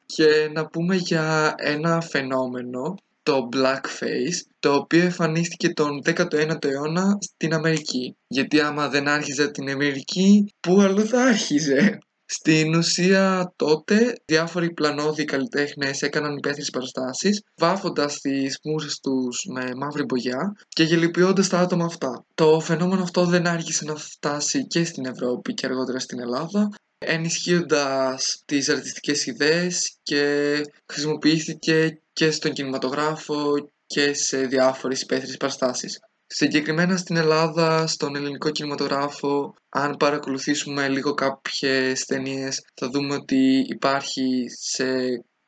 [0.06, 7.54] Και να πούμε για ένα φαινόμενο, το blackface, το οποίο εμφανίστηκε τον 19ο αιώνα στην
[7.54, 8.16] Αμερική.
[8.28, 11.98] Γιατί άμα δεν άρχιζε την Αμερική, πού αλλού θα άρχιζε;
[12.36, 20.04] Στην ουσία τότε διάφοροι πλανόδιοι καλλιτέχνες έκαναν υπαίθριες παραστάσεις, βάφοντας τις μούρε τους με μαύρη
[20.04, 22.26] μπογιά και γελιοποιώντας τα άτομα αυτά.
[22.34, 28.42] Το φαινόμενο αυτό δεν άρχισε να φτάσει και στην Ευρώπη και αργότερα στην Ελλάδα, ενισχύοντας
[28.46, 36.00] τις αρτιστικές ιδέες και χρησιμοποιήθηκε και στον κινηματογράφο και σε διάφορες υπαίθριες παραστάσεις.
[36.36, 44.46] Συγκεκριμένα στην Ελλάδα, στον ελληνικό κινηματογράφο, αν παρακολουθήσουμε λίγο κάποιες ταινίες, θα δούμε ότι υπάρχει
[44.48, 44.86] σε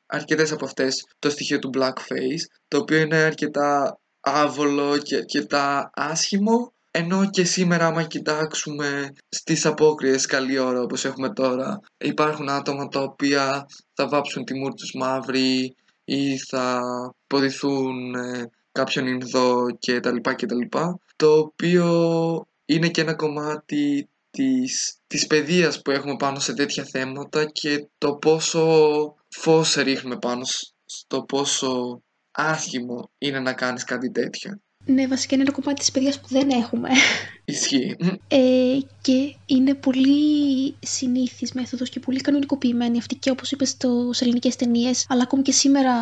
[0.06, 6.74] αρκετές από αυτές το στοιχείο του blackface, το οποίο είναι αρκετά άβολο και αρκετά άσχημο,
[6.92, 13.02] ενώ και σήμερα άμα κοιτάξουμε στις απόκριες καλή ώρα όπως έχουμε τώρα, υπάρχουν άτομα τα
[13.02, 16.82] οποία θα βάψουν τη μούρη τους μαύρη ή θα
[17.28, 21.88] ποδηθούν ε, κάποιον Ινδό και τα λοιπά και τα λοιπά, το οποίο
[22.66, 28.16] είναι και ένα κομμάτι της, της παιδείας που έχουμε πάνω σε τέτοια θέματα και το
[28.16, 30.46] πόσο φως ρίχνουμε πάνω
[30.86, 34.60] στο πόσο άσχημο είναι να κάνεις κάτι τέτοιο.
[34.86, 36.90] Ναι, βασικά είναι ένα κομμάτι της παιδιάς που δεν έχουμε.
[37.46, 37.96] Ισχύει.
[38.28, 44.24] Ε, και είναι πολύ συνήθις μέθοδος και πολύ κανονικοποιημένη αυτή και όπως είπες στο, σε
[44.24, 45.94] ελληνικές ταινίες, αλλά ακόμη και σήμερα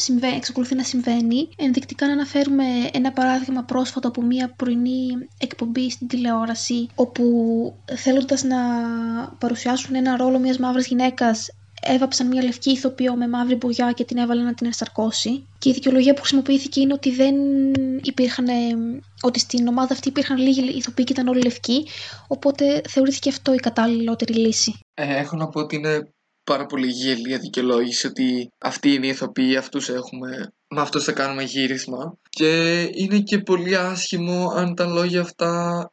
[0.00, 1.48] συμβαίνει, εξακολουθεί να συμβαίνει.
[1.56, 5.08] Ενδεικτικά να αναφέρουμε ένα παράδειγμα πρόσφατο από μια πρωινή
[5.38, 7.24] εκπομπή στην τηλεόραση, όπου
[7.96, 8.56] θέλοντας να
[9.38, 11.48] παρουσιάσουν ένα ρόλο μιας μαύρης γυναίκας
[11.82, 15.46] έβαψαν μια λευκή ηθοποιό με μαύρη μπογιά και την έβαλαν να την ενσαρκώσει.
[15.58, 17.34] Και η δικαιολογία που χρησιμοποιήθηκε είναι ότι δεν
[18.02, 18.46] υπήρχαν,
[19.22, 21.86] ότι στην ομάδα αυτή υπήρχαν λίγοι ηθοποιοί και ήταν όλοι λευκοί,
[22.26, 24.78] οπότε θεωρήθηκε αυτό η κατάλληλότερη λύση.
[24.94, 26.08] Ε, έχω να πω ότι είναι
[26.52, 31.42] πάρα πολύ γελία δικαιολόγηση ότι αυτοί είναι οι ηθοποιοί, αυτούς έχουμε, με αυτούς θα κάνουμε
[31.42, 32.18] γύρισμα.
[32.28, 35.52] Και είναι και πολύ άσχημο αν τα λόγια αυτά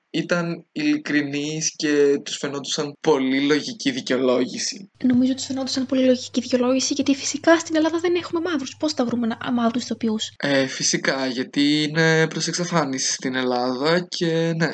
[0.10, 4.91] ήταν ειλικρινείς και τους φαινόντουσαν πολύ λογική δικαιολόγηση.
[5.04, 8.76] Νομίζω ότι φαινόντουσαν πολύ λογική δικαιολόγηση γιατί φυσικά στην Ελλάδα δεν έχουμε μαύρους.
[8.80, 14.72] Πώς θα βρούμε μαύρους ηθοποιούς; Ε, φυσικά, γιατί είναι προς εξαφάνιση στην Ελλάδα και ναι.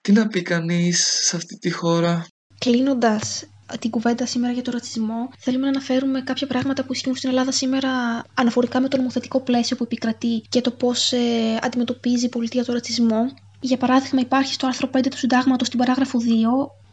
[0.00, 2.26] Τι να πει κανείς σε αυτή τη χώρα;
[2.58, 3.44] Κλείνοντας,
[3.78, 7.52] την κουβέντα σήμερα για τον ρατσισμό, θέλουμε να αναφέρουμε κάποια πράγματα που ισχύουν στην Ελλάδα
[7.52, 7.90] σήμερα
[8.34, 11.18] αναφορικά με το νομοθετικό πλαίσιο που επικρατεί και το πώς ε,
[11.62, 13.32] αντιμετωπίζει η πολιτεία τον ρατσισμό.
[13.60, 16.24] Για παράδειγμα, υπάρχει στο άρθρο 5 του Συντάγματος, στην παράγραφο 2,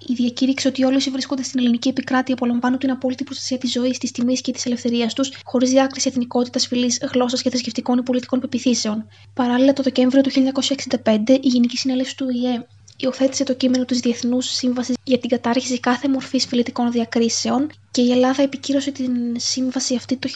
[0.08, 3.98] η διακήρυξη ότι όλοι όσοι βρίσκονται στην ελληνική επικράτεια απολαμβάνουν την απόλυτη προστασία της ζωής,
[3.98, 8.40] της τιμής και της ελευθερίας τους, χωρίς διάκριση εθνικότητας, φυλής, γλώσσας και θρησκευτικών ή πολιτικών
[8.40, 9.08] πεπιθήσεων.
[9.34, 12.66] Παράλληλα, το Δεκέμβριο του 1965, η Γενική Συνέλευση του ΙΕ
[13.02, 18.12] υιοθέτησε το κείμενο της Διεθνούς Σύμβασης για την κατάργηση κάθε μορφής φιλετικών διακρίσεων και η
[18.12, 20.30] Ελλάδα επικύρωσε την σύμβαση αυτή το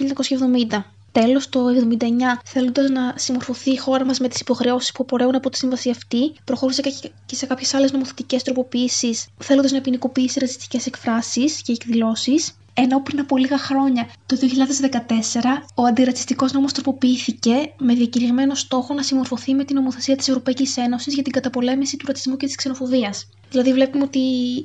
[0.69, 0.83] 1970.
[1.21, 5.49] Τέλος, το 1979, θέλοντας να συμμορφωθεί η χώρα μας με τις υποχρεώσεις που απορρέουν από
[5.49, 6.81] τη σύμβαση αυτή, προχώρησε
[7.25, 13.19] και σε κάποιες άλλες νομοθετικές τροποποιήσεις, θέλοντας να ποινικοποιήσει ρατσιστικές εκφράσεις και εκδηλώσεις, ενώ πριν
[13.19, 19.63] από λίγα χρόνια, το 2014, ο αντιρατσιστικός νόμος τροποποιήθηκε με διακηρυγμένο στόχο να συμμορφωθεί με
[19.63, 23.29] την νομοθεσία της Ευρωπαϊκής Ένωσης για την καταπολέμηση του ρατσισμού και της ξενοφοβίας.
[23.49, 24.19] Δηλαδή βλέπουμε ότι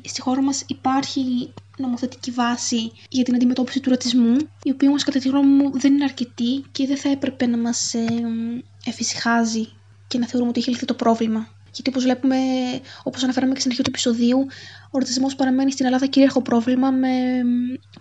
[0.05, 5.19] στη χώρα μας υπάρχει νομοθετική βάση για την αντιμετώπιση του ρατσισμού, η οποία όμως κατά
[5.19, 8.07] τη γνώμη μου δεν είναι αρκετή και δεν θα έπρεπε να μας ε,
[8.85, 9.69] εφησυχάζει
[10.07, 11.49] και να θεωρούμε ότι έχει λυθεί το πρόβλημα.
[11.73, 12.37] Γιατί όπως βλέπουμε,
[13.03, 14.47] όπως αναφέραμε και στην αρχή του επεισοδίου,
[14.91, 17.09] ο ρατσισμός παραμένει στην Ελλάδα κυρίαρχο πρόβλημα με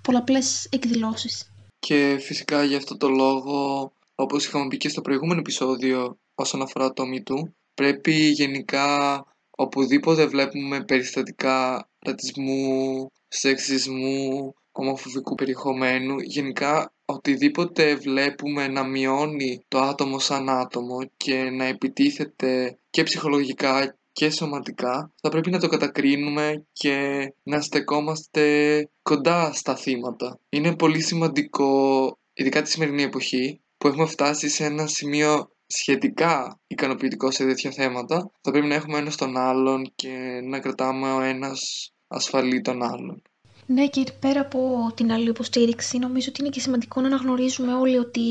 [0.02, 1.52] πολλαπλές εκδηλώσεις.
[1.80, 6.94] Και φυσικά για αυτό το λόγο, όπως είχαμε πει και στο προηγούμενο επεισόδιο όσον αφορά
[6.94, 9.26] το MeToo, πρέπει γενικά
[9.60, 20.50] οπουδήποτε βλέπουμε περιστατικά ρατσισμού, σεξισμού, ομοφοβικού περιεχομένου, γενικά οτιδήποτε βλέπουμε να μειώνει το άτομο σαν
[20.50, 27.62] άτομο και να επιτίθεται και ψυχολογικά και σωματικά, θα πρέπει να το κατακρίνουμε και να
[27.62, 28.44] στεκόμαστε
[29.02, 30.40] κοντά στα θύματα.
[30.50, 37.32] Είναι πολύ σημαντικό, ειδικά τη σημερινή εποχή, που έχουμε φτάσει σε ένα σημείο σχετικά ικανοποιητικό
[37.32, 41.92] σε τέτοια θέματα, θα πρέπει να έχουμε ένα τον άλλον και να κρατάμε ο ένας
[42.08, 43.22] ασφαλή τον άλλον.
[43.66, 47.98] Ναι, και πέρα από την άλλη υποστήριξη, νομίζω ότι είναι και σημαντικό να αναγνωρίζουμε όλοι
[47.98, 48.22] ότι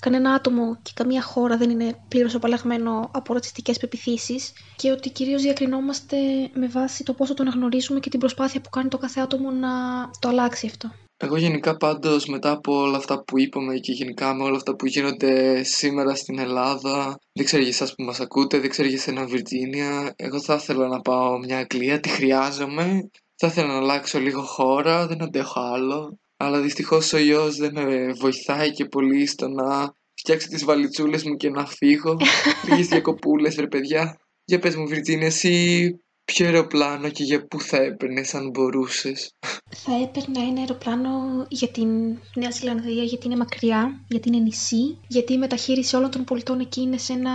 [0.00, 5.42] κανένα άτομο και καμία χώρα δεν είναι πλήρως απαλλαγμένο από ρατσιστικές πεπιθήσεις και ότι κυρίως
[5.42, 6.16] διακρινόμαστε
[6.54, 9.70] με βάση το πόσο το αναγνωρίζουμε και την προσπάθεια που κάνει το κάθε άτομο να
[10.18, 10.90] το αλλάξει αυτό.
[11.16, 14.86] Εγώ γενικά πάντως μετά από όλα αυτά που είπαμε και γενικά με όλα αυτά που
[14.86, 19.26] γίνονται σήμερα στην Ελλάδα δεν ξέρω για εσάς που μας ακούτε, δεν ξέρω για εσένα
[19.26, 23.10] Βιρτζίνια εγώ θα ήθελα να πάω μια Αγγλία, τη χρειάζομαι.
[23.36, 26.18] Θα ήθελα να αλλάξω λίγο χώρα, δεν αντέχω άλλο.
[26.36, 31.36] Αλλά δυστυχώς ο ιός δεν με βοηθάει και πολύ στο να φτιάξω τις βαλιτσούλες μου
[31.36, 32.16] και να φύγω.
[32.66, 34.18] Πήγες διακοπούλες ρε παιδιά.
[34.44, 35.88] Για πες μου Βιρτζίνια εσύ
[36.24, 39.32] Ποιο αεροπλάνο και για πού θα έπαιρνες αν μπορούσες;
[39.68, 41.10] Θα έπαιρνα ένα αεροπλάνο
[41.48, 41.88] για την
[42.34, 46.80] Νέα Ζηλανδία γιατί είναι μακριά, γιατί είναι νησί, γιατί η μεταχείριση όλων των πολιτών εκεί
[46.80, 47.32] είναι σε ένα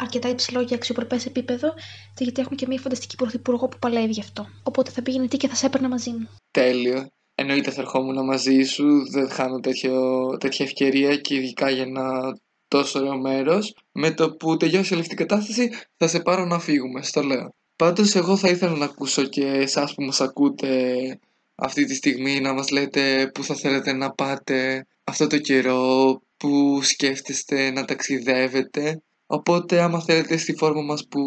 [0.00, 1.74] αρκετά υψηλό και αξιοπρεπές επίπεδο
[2.14, 4.46] και γιατί έχουμε και μια φανταστική πρωθυπουργό που παλεύει γι' αυτό.
[4.62, 6.28] Οπότε θα πήγαινε εκεί και θα σε έπαιρνα μαζί μου.
[6.50, 7.06] Τέλειο.
[7.34, 12.98] Εννοείται θα ερχόμουν μαζί σου, δεν χάνω τέτοιο, τέτοια ευκαιρία και ειδικά για ένα τόσο
[12.98, 13.74] ωραίο μέρος.
[13.92, 17.54] Με το που τελειώσει όλη αυτή η κατάσταση θα σε πάρω να φύγουμε, στο λέω.
[17.78, 21.18] Πάντως εγώ θα ήθελα να ακούσω και εσάς που μας ακούτε
[21.54, 26.82] αυτή τη στιγμή να μας λέτε πού θα θέλετε να πάτε αυτό το καιρό, που
[26.82, 29.02] σκέφτεστε να ταξιδεύετε.
[29.26, 31.20] Οπότε άμα θέλετε στη φόρμα μας που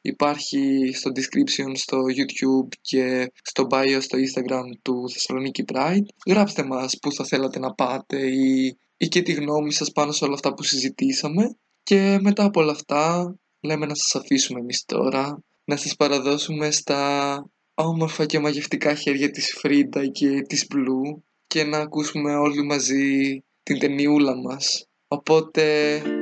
[0.00, 6.98] υπάρχει στο description στο YouTube και στο bio στο Instagram του Θεσσαλονίκη Pride γράψτε μας
[7.02, 10.54] που θα θέλατε να πάτε ή, ή και τη γνώμη σας πάνω σε όλα αυτά
[10.54, 15.96] που συζητήσαμε και μετά από όλα αυτά λέμε να σας αφήσουμε εμείς τώρα να σας
[15.96, 22.64] παραδώσουμε στα όμορφα και μαγευτικά χέρια της Φρίντα και της Μπλου και να ακούσουμε όλοι
[22.64, 24.86] μαζί την ταινιούλα μας.
[25.08, 25.62] Οπότε,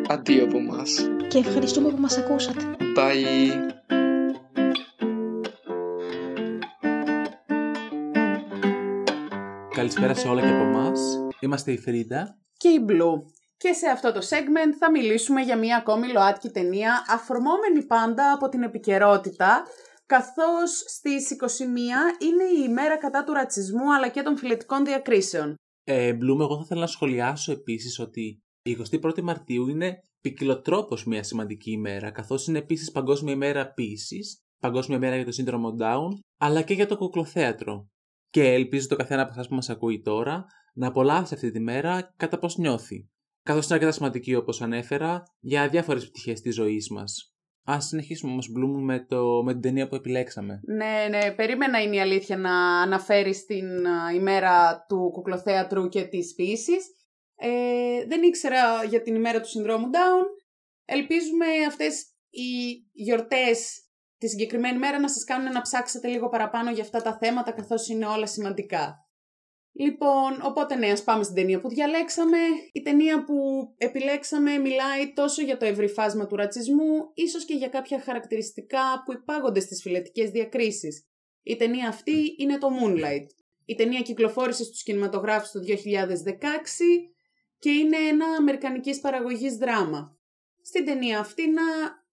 [0.08, 1.08] αντίο από μας.
[1.28, 2.76] Και ευχαριστούμε που μας ακούσατε.
[2.96, 3.50] Bye!
[9.70, 11.00] Καλησπέρα σε όλα και από εμάς.
[11.40, 13.35] Είμαστε η Φρίντα και η Μπλου.
[13.56, 18.48] Και σε αυτό το segment θα μιλήσουμε για μια ακόμη ΛΟΑΤΚΙ ταινία, αφορμόμενη πάντα από
[18.48, 19.62] την επικαιρότητα,
[20.06, 21.62] καθώς στις 21
[22.22, 25.54] είναι η ημέρα κατά του ρατσισμού αλλά και των φιλετικών διακρίσεων.
[25.84, 31.22] Ε, Μπλουμ, εγώ θα ήθελα να σχολιάσω επίσης ότι η 21η Μαρτίου είναι ποικιλοτρόπως μια
[31.22, 36.62] σημαντική ημέρα, καθώς είναι επίσης Παγκόσμια ημέρα ποιήσης, Παγκόσμια ημέρα για το σύνδρομο Down, αλλά
[36.62, 37.88] και για το κουκλοθέατρο.
[38.30, 42.14] Και ελπίζω το καθένα από εσάς που μας ακούει τώρα να απολαύσει αυτή τη μέρα
[42.16, 43.08] κατά πώ νιώθει
[43.46, 47.34] καθώς είναι αρκετά σημαντική όπως ανέφερα για διάφορες πτυχές της ζωής μας.
[47.70, 50.60] Α συνεχίσουμε όμως, Μπλουμ, με, το, με την ταινία που επιλέξαμε.
[50.66, 53.66] Ναι, ναι, περίμενα είναι η αλήθεια να αναφέρει την
[54.14, 56.86] ημέρα του κουκλοθέατρου και της ποιήσης.
[57.36, 60.26] Ε, δεν ήξερα για την ημέρα του συνδρόμου Down.
[60.84, 62.50] Ελπίζουμε αυτές οι
[62.92, 63.80] γιορτές
[64.18, 67.88] τη συγκεκριμένη μέρα να σας κάνουν να ψάξετε λίγο παραπάνω για αυτά τα θέματα καθώς
[67.88, 69.05] είναι όλα σημαντικά.
[69.78, 72.38] Λοιπόν, οπότε ναι, ας πάμε στην ταινία που διαλέξαμε.
[72.72, 73.34] Η ταινία που
[73.78, 79.12] επιλέξαμε μιλάει τόσο για το ευρύ φάσμα του ρατσισμού, ίσως και για κάποια χαρακτηριστικά που
[79.12, 81.06] υπάγονται στις φιλετικές διακρίσεις.
[81.42, 83.26] Η ταινία αυτή είναι το Moonlight.
[83.64, 87.10] Η ταινία κυκλοφόρησε στους κινηματογράφους το 2016
[87.58, 90.18] και είναι ένα αμερικανικής παραγωγής δράμα.
[90.62, 91.62] Στην ταινία αυτή να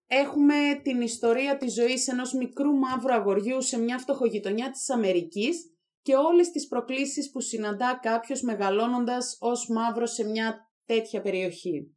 [0.07, 5.72] έχουμε την ιστορία της ζωής ενός μικρού μαύρου αγοριού σε μια φτωχογειτονιά της Αμερικής
[6.03, 11.95] και όλες τις προκλήσεις που συναντά κάποιος μεγαλώνοντας ως μαύρος σε μια τέτοια περιοχή.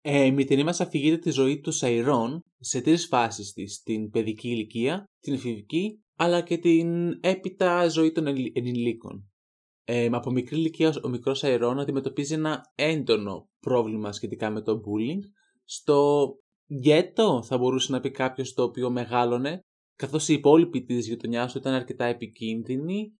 [0.00, 4.48] Ε, η μητρή μας αφηγείται τη ζωή του Σαϊρών σε τρεις φάσεις της, την παιδική
[4.48, 9.30] ηλικία, την εφηβική, αλλά και την έπειτα ζωή των ενηλίκων.
[9.84, 15.22] Ε, από μικρή ηλικία ο μικρός Σαϊρών αντιμετωπίζει ένα έντονο πρόβλημα σχετικά με το bullying.
[15.64, 16.28] Στο
[16.74, 19.60] γκέτο θα μπορούσε να πει κάποιος το οποίο μεγάλωνε,
[19.96, 23.17] καθώς οι υπόλοιποι της γειτονιάς του ήταν αρκετά επικίνδυνοι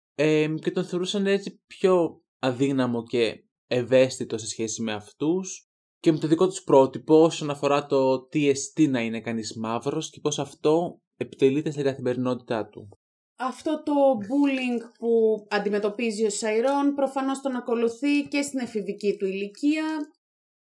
[0.60, 5.68] και τον θεωρούσαν έτσι πιο αδύναμο και ευαίσθητο σε σχέση με αυτούς
[6.00, 10.10] και με το δικό τους πρότυπο όσον αφορά το τι εστί να είναι κανείς μαύρος
[10.10, 12.88] και πώς αυτό επιτελείται στην καθημερινότητά του.
[13.36, 19.84] Αυτό το bullying που αντιμετωπίζει ο Σαϊρόν προφανώς τον ακολουθεί και στην εφηβική του ηλικία.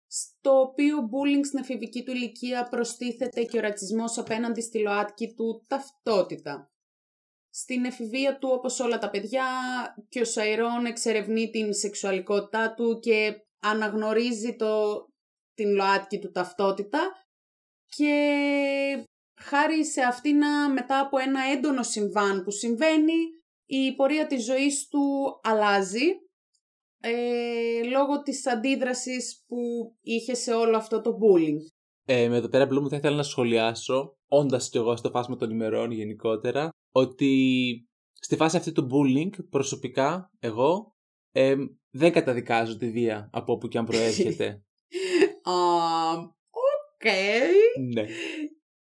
[0.07, 5.65] στο οποίο bullying στην εφηβική του ηλικία προστίθεται και ο ρατσισμός απέναντι στη ΛΟΑΤΚΙ του
[5.67, 6.69] ταυτότητα.
[7.57, 9.45] Στην εφηβεία του, όπως όλα τα παιδιά,
[10.09, 15.05] και ο Σαϊρόν εξερευνεί την σεξουαλικότητά του και αναγνωρίζει το,
[15.53, 16.99] την ΛΟΑΤΚΙ του ταυτότητα
[17.85, 18.13] και
[19.41, 20.37] χάρη σε αυτήν
[20.73, 23.13] μετά από ένα έντονο συμβάν που συμβαίνει,
[23.65, 25.03] η πορεία της ζωής του
[25.43, 26.05] αλλάζει
[27.01, 29.57] ε, λόγω της αντίδρασης που
[30.01, 31.59] είχε σε όλο αυτό το bullying.
[32.05, 35.49] Ε, με το πέρα Bloom θα ήθελα να σχολιάσω, όντας κι εγώ στο φάσμα των
[35.49, 37.33] ημερών γενικότερα, ότι
[38.13, 40.95] στη φάση αυτή του bullying προσωπικά εγώ
[41.31, 41.55] ε,
[41.91, 44.63] δεν καταδικάζω τη βία από όπου και αν προέρχεται.
[46.49, 47.03] Οκ.
[47.93, 48.05] ναι.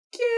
[0.09, 0.31] Και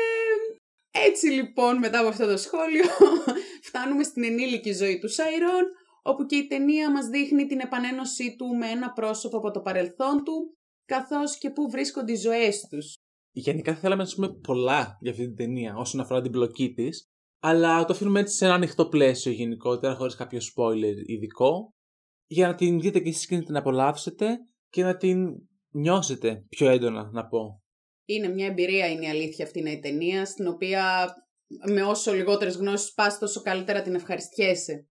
[0.92, 2.84] έτσι λοιπόν μετά από αυτό το σχόλιο
[3.68, 5.66] φτάνουμε στην ενήλικη ζωή του Σάιρον
[6.02, 10.24] όπου και η ταινία μας δείχνει την επανένωσή του με ένα πρόσωπο από το παρελθόν
[10.24, 12.96] του καθώς και πού βρίσκονται οι ζωές τους.
[13.32, 17.11] Γενικά θα θέλαμε να πούμε πολλά για αυτή την ταινία όσον αφορά την πλοκή της,
[17.44, 21.74] αλλά το αφήνουμε έτσι σε ένα ανοιχτό πλαίσιο γενικότερα, χωρίς κάποιο spoiler ειδικό,
[22.26, 24.38] για να την δείτε και εσείς και να την απολαύσετε
[24.70, 25.28] και να την
[25.70, 27.64] νιώσετε πιο έντονα, να πω.
[28.06, 31.14] Είναι μια εμπειρία, είναι η αλήθεια αυτή η ταινία, στην οποία
[31.72, 34.86] με όσο λιγότερες γνώσεις πας, τόσο καλύτερα την ευχαριστιέσαι.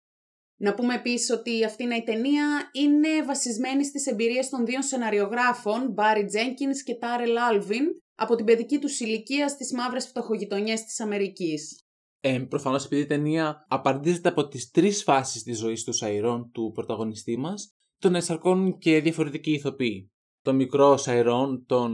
[0.59, 6.23] Να πούμε επίσης ότι αυτή η ταινία είναι βασισμένη στις εμπειρίες των δύο σεναριογράφων, Barry
[6.23, 11.86] Jenkins και Tarell Alvin, από την παιδική τους ηλικία στις μαύρες φτωχογειτονιές της Αμερικής.
[12.19, 16.71] Ε, προφανώς επειδή η ταινία απαντίζεται από τις τρεις φάσεις της ζωής του Σαϊρών, του
[16.73, 20.11] πρωταγωνιστή μας, τον εσαρκώνουν και διαφορετικοί ηθοποιοί.
[20.41, 21.93] Τον μικρό Σαϊρών, τον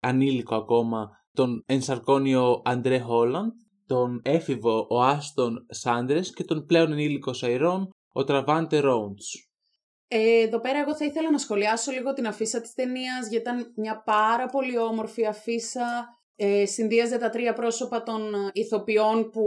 [0.00, 3.52] ανήλικο ακόμα, τον ενσαρκώνιο Αντρέ Χόλαντ,
[3.86, 9.46] τον έφηβο ο Άστον Σάντρες και τον πλέον ενήλικο Σαϊρών, ο Τραβάντε Ρόντς.
[10.08, 13.72] Ε, εδώ πέρα εγώ θα ήθελα να σχολιάσω λίγο την αφίσα της ταινίας γιατί ήταν
[13.76, 16.08] μια πάρα πολύ όμορφη αφίσα.
[16.44, 19.42] Ε, συνδύαζε τα τρία πρόσωπα των ε, ηθοποιών που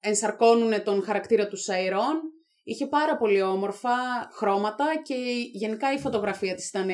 [0.00, 2.20] ενσαρκώνουν τον χαρακτήρα του Σαϊρών.
[2.62, 3.96] Είχε πάρα πολύ όμορφα
[4.32, 5.14] χρώματα και
[5.52, 6.88] γενικά η φωτογραφία της ήταν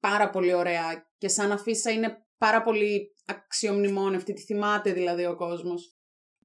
[0.00, 5.96] πάρα πολύ ωραία και σαν αφίσα είναι πάρα πολύ αξιομνημόνευτη, τη θυμάται δηλαδή ο κόσμος.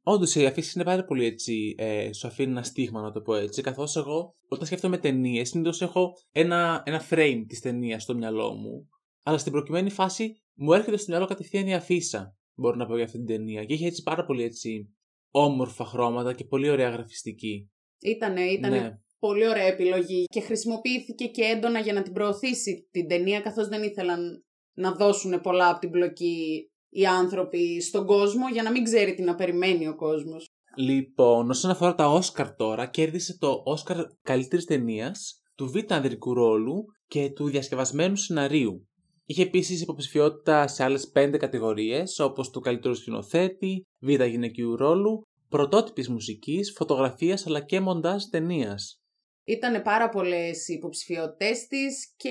[0.03, 3.35] Όντως η αφήση είναι πάρα πολύ έτσι, ε, σου αφήνει ένα στίγμα να το πω
[3.35, 8.53] έτσι, καθώς εγώ όταν σκέφτομαι ταινίες συνήθως έχω ένα, ένα frame της ταινίας στο μυαλό
[8.53, 8.89] μου,
[9.23, 13.05] αλλά στην προκειμένη φάση μου έρχεται στο μυαλό κατευθείαν η αφίσα, μπορώ να πω για
[13.05, 13.65] αυτή την ταινία.
[13.65, 14.93] Και έχει έτσι πάρα πολύ έτσι
[15.31, 17.69] όμορφα χρώματα και πολύ ωραία γραφιστική.
[18.01, 18.91] Ήτανε, ήτανε Ναι.
[19.19, 23.83] πολύ ωραία επιλογή και χρησιμοποιήθηκε και έντονα για να την προωθήσει την ταινία καθώς δεν
[23.83, 29.13] ήθελαν να δώσουν πολλά από την πλοκή οι άνθρωποι στον κόσμο για να μην ξέρει
[29.13, 30.45] τι να περιμένει ο κόσμος.
[30.77, 36.85] Λοιπόν, όσον αφορά τα Όσκαρ τώρα, κέρδισε το Όσκαρ καλύτερης ταινίας, του β' ανδρικού ρόλου
[37.07, 38.87] και του διασκευασμένου σεναρίου.
[39.29, 46.09] Είχε επίσης υποψηφιότητα σε άλλες πέντε κατηγορίες, όπως του καλύτερου σκηνοθέτη, β' γυναικείου ρόλου, πρωτότυπης
[46.09, 49.01] μουσικής, φωτογραφίας αλλά και μοντάζ ταινίας.
[49.43, 52.29] Ήταν πάρα πολλές οι υποψηφιότητες της και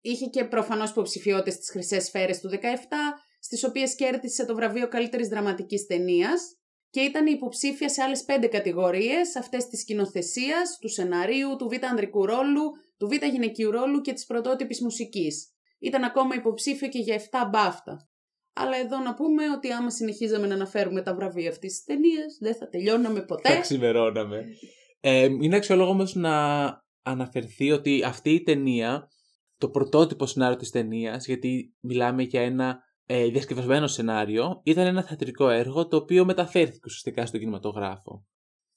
[0.00, 2.56] είχε και προφανώς υποψηφιότητες στις Χρυσές Σφαίρες του 17,
[3.40, 6.56] στις οποίες κέρδισε το βραβείο καλύτερης δραματικής ταινίας
[6.90, 12.26] και ήταν υποψήφια σε άλλες πέντε κατηγορίες, αυτές της σκηνοθεσίας, του σεναρίου, του β' ανδρικού
[12.26, 12.62] ρόλου,
[12.96, 15.50] του β' γυναικείου ρόλου και της πρωτότυπης μουσικής.
[15.86, 18.08] Ήταν ακόμα υποψήφιο και για 7 μπάφτα.
[18.52, 22.54] Αλλά εδώ να πούμε ότι άμα συνεχίζαμε να αναφέρουμε τα βραβεία αυτής της ταινίας, δεν
[22.54, 23.54] θα τελειώναμε ποτέ.
[23.54, 24.44] Θα ξημερώναμε.
[25.00, 26.66] Ε, είναι αξιόλογος όμω να
[27.02, 29.08] αναφερθεί ότι αυτή η ταινία,
[29.56, 35.48] το πρωτότυπο σενάριο της ταινίας, γιατί μιλάμε για ένα ε, διασκευασμένο σενάριο, ήταν ένα θεατρικό
[35.48, 38.26] έργο το οποίο μεταφέρθηκε ουσιαστικά στον κινηματογράφο.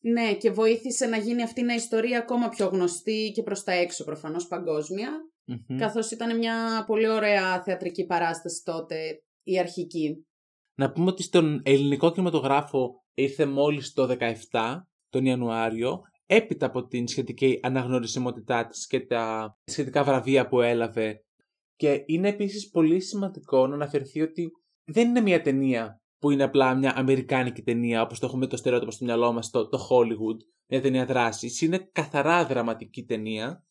[0.02, 4.04] Ναι, και βοήθησε να γίνει αυτή η ιστορία ακόμα πιο γνωστή και προς τα έξω
[4.04, 5.12] προφανώς παγκόσμια,
[5.50, 5.78] Μμμ.
[5.78, 10.26] καθώς ήταν μια πολύ ωραία θεατρική παράσταση τότε, η αρχική.
[10.76, 14.16] Να πούμε ότι στον ελληνικό κινηματογράφο ήρθε μόλις το
[14.52, 21.24] 17, τον Ιανουάριο, έπειτα από την σχετική αναγνωρισιμότητά της και τα σχετικά βραβεία που έλαβε.
[21.76, 24.50] Και είναι επίσης πολύ σημαντικό να αναφερθεί ότι
[24.84, 28.92] δεν είναι μια ταινία που είναι απλά μια αμερικάνικη ταινία, όπως το έχουμε το στερεότυπο
[28.92, 31.62] στο μυαλό μας, το, το Hollywood, μια ταινία δράσης.
[31.62, 33.64] Είναι καθαρά δραματική ταινία,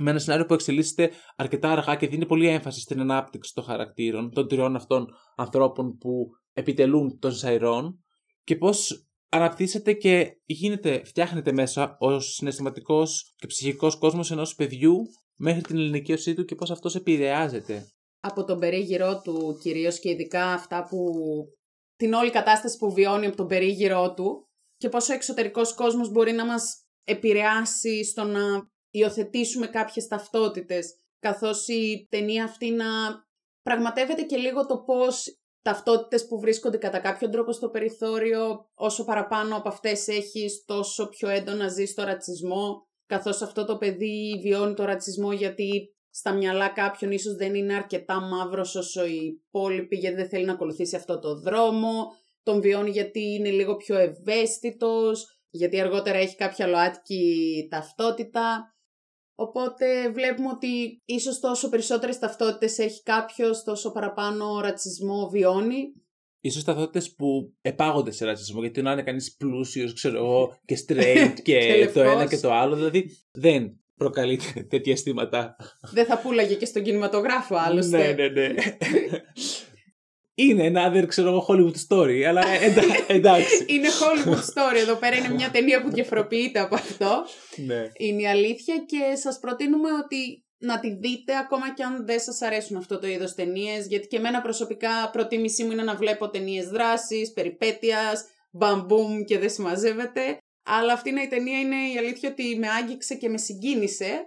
[0.00, 4.30] με ένα σενάριο που εξελίσσεται αρκετά αργά και δίνει πολύ έμφαση στην ανάπτυξη των χαρακτήρων,
[4.30, 5.06] των τριών αυτών
[5.36, 8.04] ανθρώπων που επιτελούν τον Σαϊρόν
[8.44, 14.96] και πώς αναπτύσσεται και γίνεται, φτιάχνεται μέσα ο συναισθηματικός και ψυχικός κόσμος ενός παιδιού
[15.36, 17.86] μέχρι την ηλικίωσή του και πώς αυτός επηρεάζεται.
[18.20, 20.98] Από τον περίγυρό του κυρίως και ειδικά αυτά που...
[21.96, 26.32] την όλη κατάσταση που βιώνει από τον περίγυρό του και πόσο ο εξωτερικός κόσμος μπορεί
[26.32, 28.40] να μας επηρεάσει στο να
[28.98, 32.86] υιοθετήσουμε κάποιες ταυτότητες καθώς η ταινία αυτή να
[33.62, 39.56] πραγματεύεται και λίγο το πώς ταυτότητες που βρίσκονται κατά κάποιον τρόπο στο περιθώριο, όσο παραπάνω
[39.56, 44.84] από αυτές έχεις, τόσο πιο έντονα ζεις το ρατσισμό, καθώς αυτό το παιδί βιώνει το
[44.84, 50.28] ρατσισμό γιατί στα μυαλά κάποιον ίσως δεν είναι αρκετά μαύρος όσο οι υπόλοιποι γιατί δεν
[50.28, 52.06] θέλει να ακολουθήσει αυτό το δρόμο,
[52.42, 58.75] τον βιώνει γιατί είναι λίγο πιο ευαίσθητος, γιατί αργότερα έχει κάποια ΛΟΑΤΚΙ ταυτότητα.
[59.38, 65.92] Οπότε βλέπουμε ότι ίσως τόσο περισσότερες ταυτότητες έχει κάποιος, τόσο παραπάνω ρατσισμό βιώνει.
[66.40, 71.32] Ίσως ταυτότητες που επάγονται σε ρατσισμό, γιατί να είναι κανείς πλούσιος, ξέρω εγώ, και straight
[71.42, 72.28] και, Και το ένα λευκός.
[72.28, 75.56] και το άλλο, δηλαδή δεν προκαλεί τέτοια αισθήματα.
[75.92, 78.12] Δεν θα πουλαγε και στον κινηματογράφο άλλωστε.
[78.12, 78.54] ναι, ναι, ναι.
[80.38, 82.82] είναι ένα other, ξέρω εγώ, Hollywood story, αλλά εντα,
[83.16, 83.64] εντάξει.
[83.66, 87.24] Είναι Hollywood story εδώ πέρα, είναι μια ταινία που διαφοροποιείται από αυτό.
[87.56, 87.82] ναι.
[87.96, 92.42] Είναι η αλήθεια και σας προτείνουμε ότι να τη δείτε ακόμα και αν δεν σας
[92.42, 96.68] αρέσουν αυτό το είδος ταινίες, γιατί και εμένα προσωπικά προτίμησή μου είναι να βλέπω ταινίες
[96.68, 100.38] δράσης, περιπέτειας, μπαμπουμ και δεν συμμαζεύεται.
[100.64, 104.26] Αλλά αυτή είναι η ταινία, είναι η αλήθεια ότι με άγγιξε και με συγκίνησε.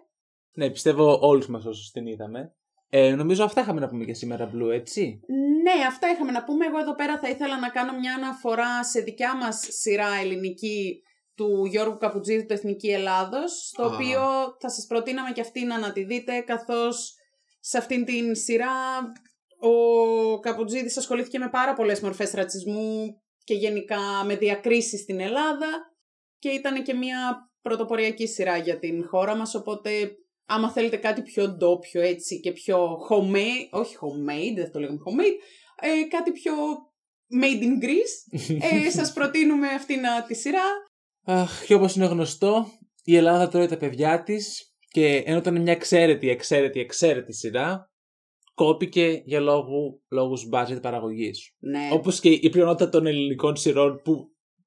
[0.53, 2.53] ναι, πιστεύω όλους μας όσους την είδαμε.
[2.89, 5.19] Ε, νομίζω αυτά είχαμε να πούμε για σήμερα, Blue, έτσι.
[5.63, 6.65] Ναι, αυτά είχαμε να πούμε.
[6.65, 11.01] Εγώ εδώ πέρα θα ήθελα να κάνω μια αναφορά σε δικιά μας σειρά ελληνική
[11.35, 13.85] του Γιώργου Καπουτζίδη του Εθνική Ελλάδος, στο Α.
[13.85, 14.21] οποίο
[14.59, 17.13] θα σας προτείναμε και αυτή να τη δείτε, καθώς
[17.59, 18.71] σε αυτήν την σειρά
[19.59, 25.67] ο Καπουτζίδης ασχολήθηκε με πάρα πολλές μορφές ρατσισμού και γενικά με διακρίσεις στην Ελλάδα
[26.39, 29.89] και ήταν και μια πρωτοποριακή σειρά για την χώρα μας, οπότε
[30.49, 35.37] άμα θέλετε κάτι πιο ντόπιο έτσι και πιο homemade, όχι homemade, δεν το λέγαμε homemade,
[35.81, 36.53] ε, κάτι πιο
[37.41, 38.47] made in Greece,
[38.85, 40.63] ε, σας προτείνουμε αυτήν α, τη σειρά.
[41.25, 42.65] Αχ, και όπως είναι γνωστό,
[43.03, 47.91] η Ελλάδα τρώει τα παιδιά της και ενώ ήταν μια εξαίρετη, εξαίρετη, εξαίρετη σειρά,
[48.53, 51.55] κόπηκε για λόγου, λόγους budget παραγωγής.
[51.59, 51.89] Ναι.
[51.91, 54.11] Όπως και η πλειονότητα των ελληνικών σειρών που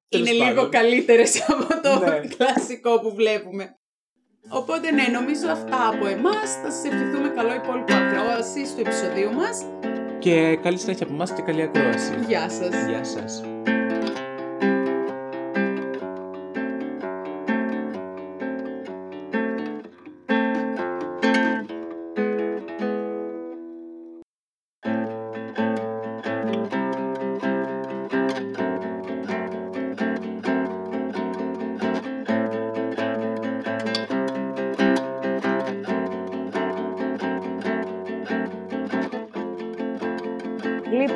[0.09, 2.19] είναι τέλος λίγο πάντων, καλύτερες από το Ναι.
[2.35, 3.77] κλασικό που βλέπουμε.
[4.49, 6.55] Οπότε ναι, νομίζω αυτά από εμάς.
[6.63, 9.65] Θα σας ευχηθούμε καλό υπόλοιπο ακρόαση στο επεισοδίου μας.
[10.19, 12.13] Και καλή συνέχεια από εμάς και καλή ακρόαση.
[12.27, 12.85] Γεια σας.
[12.87, 13.43] Γεια σας.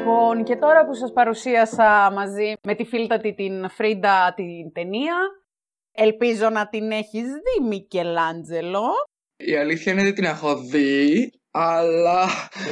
[0.07, 5.15] Λοιπόν, και τώρα που σας παρουσίασα μαζί με τη φίλτατη την Φρίντα την ταινία,
[5.91, 8.85] ελπίζω να την έχεις δει, Μικελάντζελο.
[9.37, 12.25] Η αλήθεια είναι ότι την έχω δει, αλλά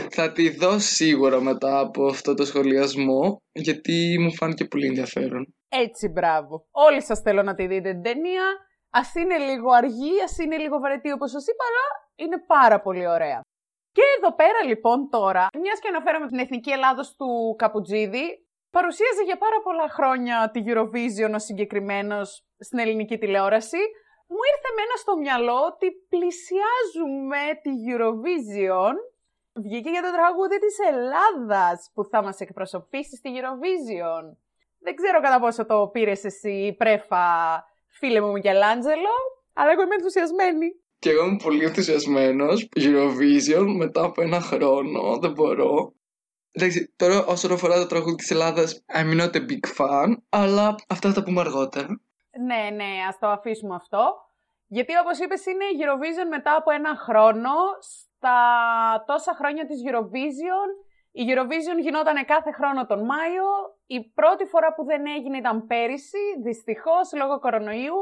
[0.09, 5.53] θα τη δω σίγουρα μετά από αυτό το σχολιασμό, γιατί μου φάνηκε πολύ ενδιαφέρον.
[5.69, 6.65] Έτσι, μπράβο.
[6.71, 8.43] Όλοι σας θέλω να τη δείτε την ταινία.
[8.89, 13.07] Ας είναι λίγο αργή, ας είναι λίγο βαρετή όπως σας είπα, αλλά είναι πάρα πολύ
[13.07, 13.41] ωραία.
[13.95, 18.25] Και εδώ πέρα λοιπόν τώρα, μιας και αναφέραμε την Εθνική Ελλάδος του Καπουτζίδη,
[18.69, 23.81] παρουσίαζε για πάρα πολλά χρόνια τη Eurovision ο συγκεκριμένος στην ελληνική τηλεόραση.
[24.27, 28.95] Μου ήρθε μένα στο μυαλό ότι πλησιάζουμε τη Eurovision.
[29.53, 34.23] Βγήκε για το τραγούδι της Ελλάδας που θα μας εκπροσωπήσει στη Eurovision.
[34.79, 37.25] Δεν ξέρω κατά πόσο το πήρες εσύ πρέφα,
[37.87, 39.15] φίλε μου Μικελάντζελο,
[39.53, 40.84] αλλά εγώ είμαι ενθουσιασμένη.
[41.05, 42.69] Και εγώ είμαι πολύ ενθουσιασμένος.
[42.75, 45.93] Eurovision μετά από ένα χρόνο, δεν μπορώ.
[46.51, 51.09] Εντάξει, τώρα όσον αφορά το τραγούδι της Ελλάδας, I'm not a big fan, αλλά αυτά
[51.09, 51.87] θα τα πούμε αργότερα.
[52.47, 54.03] Ναι, ναι, ας το αφήσουμε αυτό.
[54.67, 57.53] Γιατί όπως είπες είναι η Eurovision μετά από ένα χρόνο.
[57.79, 58.37] Στα
[59.07, 60.69] τόσα χρόνια της Eurovision,
[61.11, 63.47] η Eurovision γινόταν κάθε χρόνο τον Μάιο.
[63.85, 67.97] Η πρώτη φορά που δεν έγινε ήταν πέρυσι, δυστυχώς, λόγω κορονοϊού.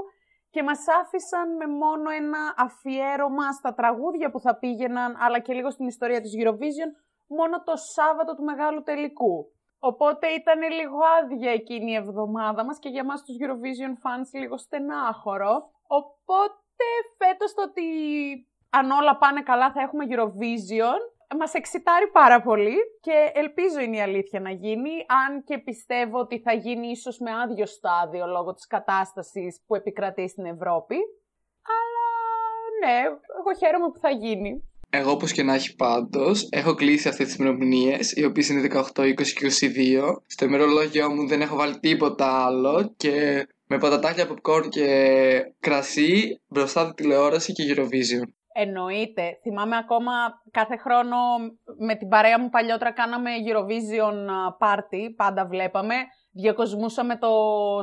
[0.53, 5.69] Και μας άφησαν με μόνο ένα αφιέρωμα στα τραγούδια που θα πήγαιναν, αλλά και λίγο
[5.71, 6.89] στην ιστορία της Eurovision,
[7.27, 9.51] μόνο το Σάββατο του Μεγάλου Τελικού.
[9.79, 14.57] Οπότε ήταν λίγο άδεια εκείνη η εβδομάδα μας και για μας τους Eurovision fans λίγο
[14.57, 15.69] στενάχωρο.
[15.87, 16.85] Οπότε
[17.17, 17.87] φέτος το ότι
[18.69, 20.99] αν όλα πάνε καλά θα έχουμε Eurovision
[21.39, 24.91] μας εξητάρει πάρα πολύ και ελπίζω είναι η αλήθεια να γίνει,
[25.25, 30.27] αν και πιστεύω ότι θα γίνει ίσως με άδειο στάδιο λόγω της κατάστασης που επικρατεί
[30.27, 30.95] στην Ευρώπη.
[31.77, 32.07] Αλλά
[32.81, 32.99] ναι,
[33.39, 34.63] εγώ χαίρομαι που θα γίνει.
[34.89, 39.03] Εγώ όπως και να έχει πάντως, έχω κλείσει αυτές τις ημερομηνίες, οι οποίες είναι 18,
[39.03, 40.21] 20 και 22.
[40.25, 44.87] Στο ημερολόγιο μου δεν έχω βάλει τίποτα άλλο και με πατατάκια, popcorn και
[45.59, 48.27] κρασί μπροστά από τη τηλεόραση και Eurovision.
[48.53, 49.39] Εννοείται.
[49.41, 50.11] Θυμάμαι ακόμα
[50.51, 51.17] κάθε χρόνο
[51.77, 54.27] με την παρέα μου παλιότερα κάναμε Eurovision
[54.59, 55.95] party, πάντα βλέπαμε.
[56.31, 57.29] Διακοσμούσαμε το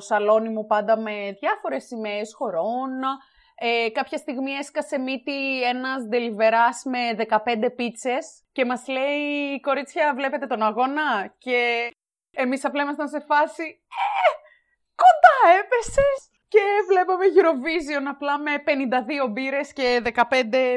[0.01, 2.91] σαλόνι μου πάντα με διάφορες σημαίες χωρών.
[3.63, 10.47] Ε, κάποια στιγμή έσκασε μύτη ένας ντελιβεράς με 15 πίτσες και μας λέει «Κορίτσια, βλέπετε
[10.47, 11.91] τον αγώνα» και
[12.31, 14.31] εμείς απλά ήμασταν σε φάση «Ε,
[14.95, 18.51] κοντά έπεσες» και βλέπαμε Eurovision απλά με
[19.27, 20.13] 52 μπύρες και 15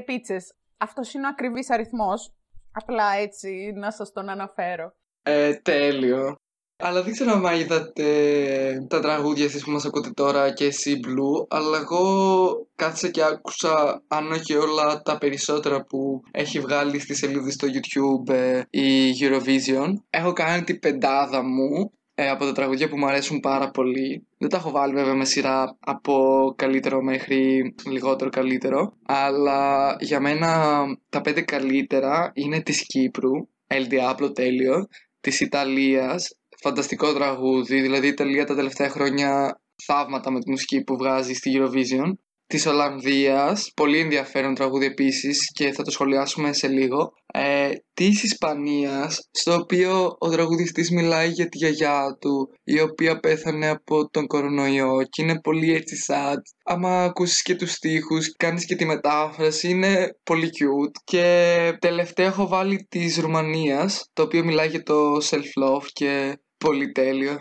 [0.05, 0.53] πίτσες.
[0.77, 2.33] Αυτός είναι ο ακριβής αριθμός.
[2.71, 4.93] Απλά έτσι να σας τον αναφέρω.
[5.23, 6.35] Ε, τέλειο.
[6.77, 8.07] Αλλά δεν ξέρω αν είδατε
[8.89, 12.03] τα τραγούδια εσείς που μας ακούτε τώρα και εσύ Blue, αλλά εγώ
[12.75, 18.33] κάθισα και άκουσα αν όχι όλα τα περισσότερα που έχει βγάλει στη σελίδα στο YouTube
[18.33, 19.93] ε, η Eurovision.
[20.09, 24.27] Έχω κάνει την πεντάδα μου ε, από τα τραγούδια που μου αρέσουν πάρα πολύ.
[24.43, 28.93] Δεν τα έχω βάλει βέβαια με σειρά από καλύτερο μέχρι λιγότερο καλύτερο.
[29.05, 33.31] Αλλά για μένα τα πέντε καλύτερα είναι της Κύπρου,
[33.67, 34.87] El Diablo τέλειο,
[35.19, 40.97] της Ιταλίας, φανταστικό τραγούδι, δηλαδή η Ιταλία τα τελευταία χρόνια θαύματα με τη μουσική που
[40.97, 42.11] βγάζει στη Eurovision.
[42.53, 47.13] Της Ολλανδίας, πολύ ενδιαφέρον τραγούδι επίσης και θα το σχολιάσουμε σε λίγο.
[47.33, 53.69] Ε, της Ισπανίας, στο οποίο ο τραγουδιστής μιλάει για τη γιαγιά του, η οποία πέθανε
[53.69, 56.37] από τον κορονοϊό και είναι πολύ έτσι sad.
[56.63, 61.01] Άμα ακούσεις και τους στίχους, κάνεις και τη μετάφραση, είναι πολύ cute.
[61.03, 67.39] Και τελευταία έχω βάλει της Ρουμανίας, το οποίο μιλάει για το self-love και πολύ τέλειο.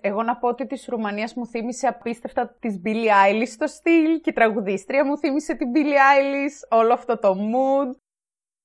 [0.00, 4.30] Εγώ να πω ότι της Ρουμανίας μου θύμισε απίστευτα της Billie Eilish στο στυλ και
[4.30, 7.96] η τραγουδίστρια μου θύμισε την Billie Eilish, όλο αυτό το mood.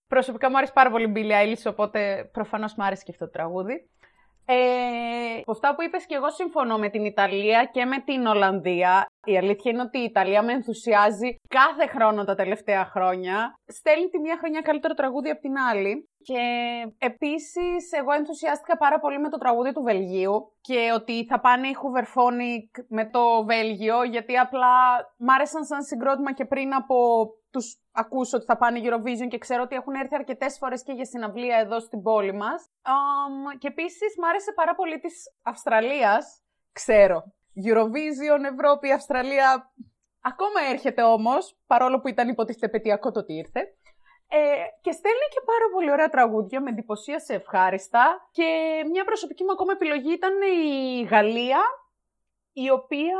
[0.07, 3.31] Προσωπικά μου άρεσε πάρα πολύ η Billie Eilish, οπότε προφανώς μου άρεσε και αυτό το
[3.31, 3.89] τραγούδι.
[4.47, 9.05] Ε, από αυτά που είπες και εγώ συμφωνώ με την Ιταλία και με την Ολλανδία.
[9.25, 13.53] Η αλήθεια είναι ότι η Ιταλία με ενθουσιάζει κάθε χρόνο τα τελευταία χρόνια.
[13.65, 16.09] Στέλνει τη μία χρονιά καλύτερο τραγούδι από την άλλη.
[16.29, 16.43] Και
[16.97, 21.75] επίσης εγώ ενθουσιάστηκα πάρα πολύ με το τραγούδι του Βελγίου και ότι θα πάνε οι
[21.81, 24.75] Hooverphonic με το Βέλγιο γιατί απλά
[25.17, 26.95] μ' άρεσαν σαν συγκρότημα και πριν από
[27.51, 31.05] τους ακούσω ότι θα πάνε Eurovision και ξέρω ότι έχουν έρθει αρκετές φορές και για
[31.05, 32.69] συναυλία εδώ στην πόλη μας.
[32.81, 37.23] Um, και επίσης μ' άρεσε πάρα πολύ της Αυστραλίας, ξέρω.
[37.65, 39.73] Eurovision, Ευρώπη, Αυστραλία,
[40.21, 43.61] ακόμα έρχεται όμως, παρόλο που ήταν υποτίθεται πετειακό το ότι ήρθε.
[44.27, 44.37] Ε,
[44.81, 48.29] και στέλνει και πάρα πολύ ωραία τραγούδια, με εντυπωσίασε ευχάριστα.
[48.31, 48.47] Και
[48.91, 51.61] μια προσωπική μου ακόμα επιλογή ήταν η Γαλλία,
[52.53, 53.19] η οποία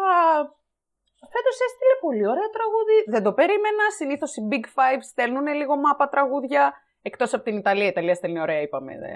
[1.33, 2.97] Φέτος έστειλε πολύ ωραία τραγούδι.
[3.07, 3.83] Δεν το περίμενα.
[3.97, 6.73] Συνήθως οι Big Five στέλνουν λίγο μάπα τραγούδια.
[7.01, 7.85] Εκτός από την Ιταλία.
[7.85, 8.93] Η Ιταλία στέλνει ωραία, είπαμε.
[8.97, 9.13] Δε.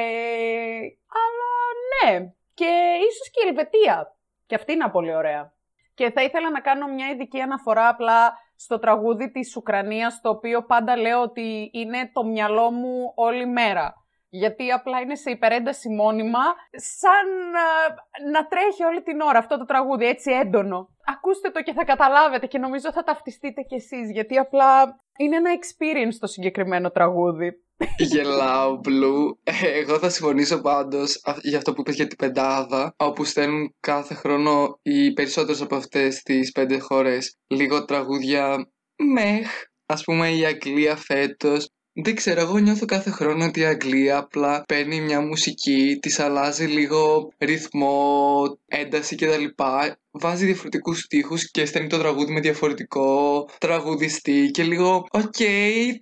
[0.00, 0.80] Ε,
[1.22, 1.50] αλλά
[1.90, 2.32] ναι.
[2.54, 2.70] Και
[3.08, 4.16] ίσως και η Ελβετία.
[4.46, 5.52] Και αυτή είναι πολύ ωραία.
[5.94, 10.64] Και θα ήθελα να κάνω μια ειδική αναφορά απλά στο τραγούδι της Ουκρανίας, το οποίο
[10.64, 13.94] πάντα λέω ότι είναι το μυαλό μου όλη μέρα
[14.30, 16.40] γιατί απλά είναι σε υπερένταση μόνιμα,
[16.70, 17.26] σαν
[18.32, 20.88] να, τρέχει όλη την ώρα αυτό το τραγούδι, έτσι έντονο.
[21.04, 25.50] Ακούστε το και θα καταλάβετε και νομίζω θα ταυτιστείτε κι εσείς, γιατί απλά είναι ένα
[25.58, 27.52] experience το συγκεκριμένο τραγούδι.
[27.98, 29.52] Γελάω, Blue.
[29.60, 34.78] Εγώ θα συμφωνήσω πάντως για αυτό που είπες για την πεντάδα, όπου στέλνουν κάθε χρόνο
[34.82, 39.48] οι περισσότερες από αυτές τις πέντε χώρες λίγο τραγούδια μεχ.
[39.86, 41.68] Ας πούμε η Αγγλία φέτος
[42.02, 46.64] δεν ξέρω, εγώ νιώθω κάθε χρόνο ότι η Αγγλία απλά παίρνει μια μουσική, της αλλάζει
[46.66, 49.44] λίγο ρυθμό, ένταση κτλ.
[50.10, 55.36] Βάζει διαφορετικούς στίχους και στέλνει το τραγούδι με διαφορετικό τραγουδιστή και λίγο, οκ,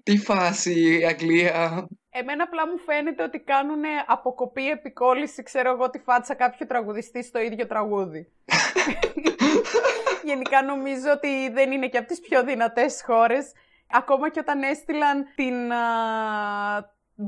[0.03, 1.86] τι φάση η Αγγλία.
[2.11, 7.40] Εμένα απλά μου φαίνεται ότι κάνουν αποκοπή επικόλληση, ξέρω εγώ, τη φάτσα κάποιου τραγουδιστή στο
[7.40, 8.28] ίδιο τραγούδι.
[10.28, 13.53] Γενικά νομίζω ότι δεν είναι και από τις πιο δυνατές χώρες
[13.91, 16.78] Ακόμα και όταν έστειλαν την uh,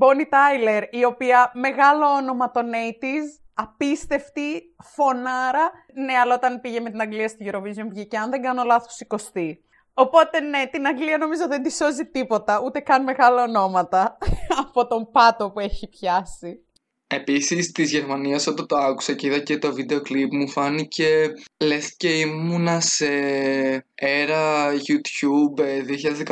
[0.01, 5.71] Bonnie Tyler, η οποία μεγάλο όνομα των 80's, απίστευτη, φωνάρα.
[5.95, 9.17] Ναι, αλλά όταν πήγε με την Αγγλία στη Eurovision βγήκε, αν δεν κάνω λάθος, 20.
[9.95, 14.19] Οπότε ναι, την Αγγλία νομίζω δεν τη σώζει τίποτα, ούτε καν μεγάλα ονόματα
[14.63, 16.67] από τον πάτο που έχει πιάσει.
[17.11, 21.97] Επίσης της Γερμανίας όταν το άκουσα και είδα και το βίντεο κλιπ μου φάνηκε λες
[21.97, 23.07] και ήμουνα σε
[23.95, 25.61] έρα YouTube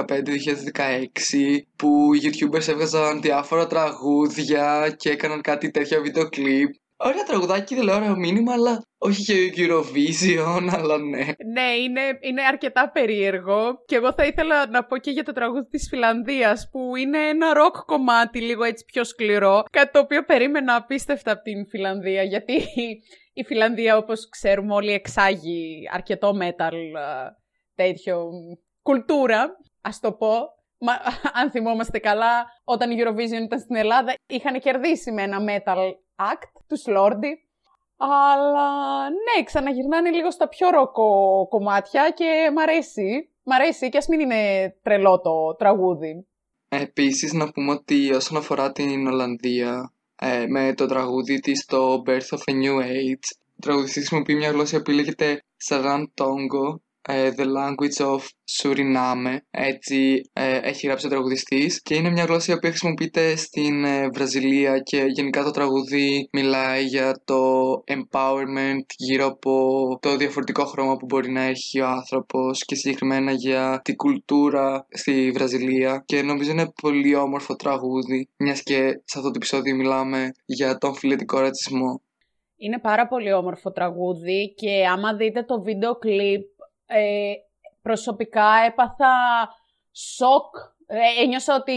[0.05, 7.75] 2015-2016 που οι YouTubers έβγαζαν διάφορα τραγούδια και έκαναν κάτι τέτοια βίντεο κλιπ Ωραία τραγουδάκι,
[7.75, 11.25] δεν λέω ωραίο μήνυμα, αλλά όχι και Eurovision, αλλά ναι.
[11.53, 13.83] Ναι, είναι, είναι αρκετά περίεργο.
[13.87, 17.53] Και εγώ θα ήθελα να πω και για το τραγούδι της Φιλανδίας, που είναι ένα
[17.53, 19.63] ροκ κομμάτι, λίγο έτσι πιο σκληρό.
[19.71, 22.65] Κάτι το οποίο περίμενα απίστευτα από την Φιλανδία, γιατί
[23.33, 26.75] η Φιλανδία, όπως ξέρουμε όλοι, εξάγει αρκετό metal,
[27.75, 28.31] τέτοιο
[28.83, 30.55] κουλτούρα, ας το πω.
[30.79, 30.93] Μα,
[31.41, 35.79] αν θυμόμαστε καλά, όταν η Eurovision ήταν στην Ελλάδα, είχαν κερδίσει με ένα metal
[36.17, 37.33] act, τους Lordi.
[37.97, 38.69] Αλλά
[39.03, 41.09] ναι, ξαναγυρνάνε λίγο στα πιο ροκο
[41.49, 43.31] κομμάτια και μ' αρέσει.
[43.43, 46.27] Μ' αρέσει και ας μην είναι τρελό το τραγούδι.
[46.69, 52.37] Επίσης να πούμε ότι όσον αφορά την Ολλανδία ε, με το τραγούδι της το Birth
[52.37, 57.47] of a New Age ο τραγουδιστής χρησιμοποιεί μια γλώσσα που λέγεται Saran Tongo ε, The
[57.59, 58.23] Language of
[58.57, 64.09] Suriname, έτσι ε, έχει γράψει ο τραγουδιστής και είναι μια γλώσσα που χρησιμοποιείται στην ε,
[64.09, 69.53] Βραζιλία και γενικά το τραγούδι μιλάει για το empowerment γύρω από
[70.03, 75.31] το διαφορετικό χρώμα που μπορεί να έχει ο άνθρωπος και συγκεκριμένα για την κουλτούρα στη
[75.31, 80.79] Βραζιλία και νομίζω είναι πολύ όμορφο τραγούδι μιας και σε αυτό το επεισόδιο μιλάμε για
[80.79, 82.01] τον φιλετικό ρατσισμό.
[82.59, 86.45] Είναι πάρα πολύ όμορφο τραγούδι και άμα δείτε το βίντεο κλιπ
[86.87, 87.33] ε,
[87.83, 89.15] προσωπικά έπαθα
[89.93, 90.55] σοκ.
[90.87, 91.73] Ε, ένιωσα ότι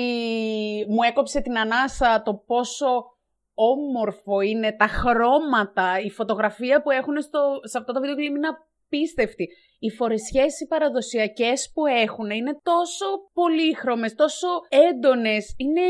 [0.89, 3.17] μου έκοψε την ανάσα το πόσο
[3.53, 8.47] όμορφο είναι τα χρώματα, η φωτογραφία που έχουν στο, σε αυτό το βίντεο κλιπ είναι
[8.47, 9.47] απίστευτη.
[9.79, 14.47] Οι φορεσιές οι παραδοσιακές που έχουν είναι τόσο πολύχρωμες, τόσο
[14.89, 15.53] έντονες.
[15.57, 15.87] Είναι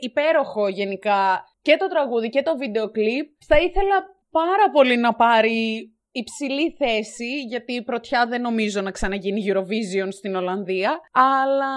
[0.00, 3.26] υπέροχο γενικά και το τραγούδι και το βίντεο κλιπ.
[3.46, 3.96] Θα ήθελα
[4.30, 10.34] πάρα πολύ να πάρει υψηλή θέση, γιατί η πρωτιά δεν νομίζω να ξαναγίνει Eurovision στην
[10.34, 11.72] Ολλανδία, αλλά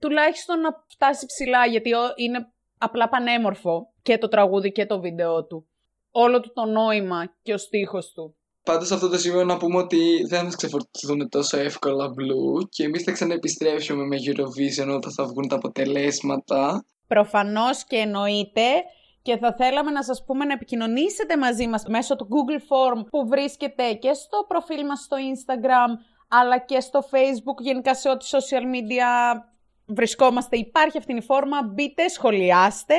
[0.00, 5.66] τουλάχιστον να φτάσει ψηλά, γιατί είναι απλά πανέμορφο και το τραγούδι και το βίντεο του.
[6.10, 8.36] Όλο του το νόημα και ο στίχος του.
[8.64, 12.84] Πάντως σε αυτό το σημείο να πούμε ότι δεν θα ξεφορτωθούν τόσο εύκολα Blue και
[12.84, 16.84] εμείς θα ξαναεπιστρέψουμε με Eurovision όταν θα βγουν τα αποτελέσματα.
[17.06, 18.62] Προφανώς και εννοείται
[19.22, 23.28] και θα θέλαμε να σας πούμε να επικοινωνήσετε μαζί μας μέσω του Google Form που
[23.28, 25.90] βρίσκεται και στο προφίλ μας στο Instagram
[26.28, 29.40] αλλά και στο Facebook, γενικά σε ό,τι social media
[29.86, 30.56] βρισκόμαστε.
[30.56, 32.94] Υπάρχει αυτή η φόρμα, μπείτε, σχολιάστε.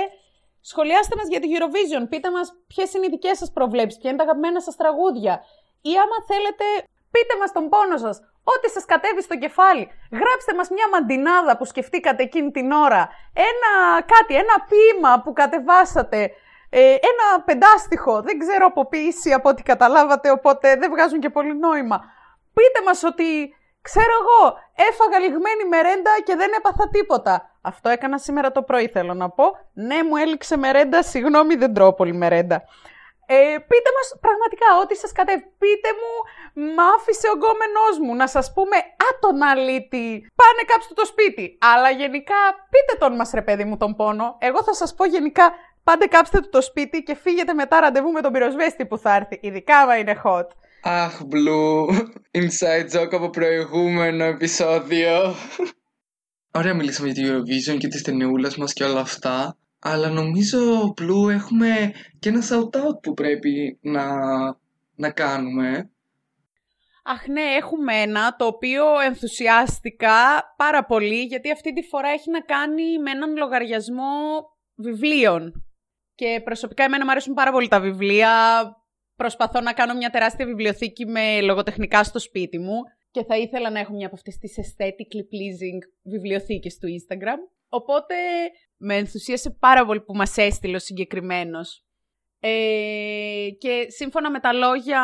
[0.61, 4.19] Σχολιάστε μας για τη Eurovision, πείτε μας ποιες είναι οι δικές σας προβλέψεις, ποια είναι
[4.19, 5.43] τα αγαπημένα σας τραγούδια.
[5.81, 6.65] Ή άμα θέλετε,
[7.13, 8.15] πείτε μας τον πόνο σας.
[8.53, 9.85] Ό,τι σας κατέβει στο κεφάλι.
[10.19, 13.01] Γράψτε μας μια μαντινάδα που σκεφτήκατε εκείνη την ώρα.
[13.49, 13.71] Ένα
[14.13, 16.19] κάτι, ένα ποίημα που κατεβάσατε.
[16.69, 18.21] Ε, ένα πεντάστιχο.
[18.21, 21.97] Δεν ξέρω από ποιήση από ό,τι καταλάβατε, οπότε δεν βγάζουν και πολύ νόημα.
[22.53, 24.57] Πείτε μας ότι, ξέρω εγώ,
[24.89, 27.33] έφαγα λιγμένη μερέντα και δεν έπαθα τίποτα.
[27.61, 29.43] Αυτό έκανα σήμερα το πρωί, θέλω να πω.
[29.73, 32.63] Ναι, μου έληξε μερέντα, συγγνώμη, δεν τρώω πολύ μερέντα.
[33.33, 35.45] Ε, πείτε μας πραγματικά ό,τι σας κατέβει.
[35.61, 36.11] Πείτε μου,
[36.75, 40.07] μ' άφησε ο γκόμενός μου να σας πούμε «Α, τον αλήτη,
[40.39, 41.45] πάνε κάψτε το σπίτι».
[41.71, 42.39] Αλλά γενικά
[42.73, 44.27] πείτε τον μας ρε παιδί μου τον πόνο.
[44.47, 45.45] Εγώ θα σας πω γενικά
[45.83, 49.39] Πάντε κάψτε του το σπίτι και φύγετε μετά ραντεβού με τον πυροσβέστη που θα έρθει.
[49.41, 50.47] Ειδικά άμα είναι hot.
[50.81, 51.99] Αχ, Blue.
[52.31, 55.35] Inside joke από προηγούμενο επεισόδιο.
[56.51, 59.57] Ωραία μιλήσαμε για την Eurovision και τη ταινιούλα μας και όλα αυτά.
[59.85, 64.05] Αλλά νομίζω, Blue, έχουμε και ένα shout-out που πρέπει να,
[64.95, 65.91] να κάνουμε.
[67.03, 70.15] Αχ ναι, έχουμε ένα το οποίο ενθουσιάστηκα
[70.57, 74.11] πάρα πολύ γιατί αυτή τη φορά έχει να κάνει με έναν λογαριασμό
[74.75, 75.65] βιβλίων.
[76.15, 78.31] Και προσωπικά εμένα μου αρέσουν πάρα πολύ τα βιβλία.
[79.15, 82.77] Προσπαθώ να κάνω μια τεράστια βιβλιοθήκη με λογοτεχνικά στο σπίτι μου
[83.11, 87.39] και θα ήθελα να έχω μια από αυτές τις aesthetically pleasing βιβλιοθήκες του Instagram.
[87.69, 88.15] Οπότε
[88.83, 91.85] με ενθουσίασε πάρα πολύ που μας έστειλε ο συγκεκριμένος.
[92.39, 95.01] Ε, και σύμφωνα με τα λόγια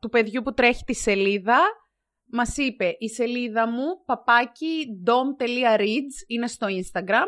[0.00, 1.58] του παιδιού που τρέχει τη σελίδα,
[2.24, 7.26] μας είπε η σελίδα μου παπάκι dom.reads είναι στο Instagram.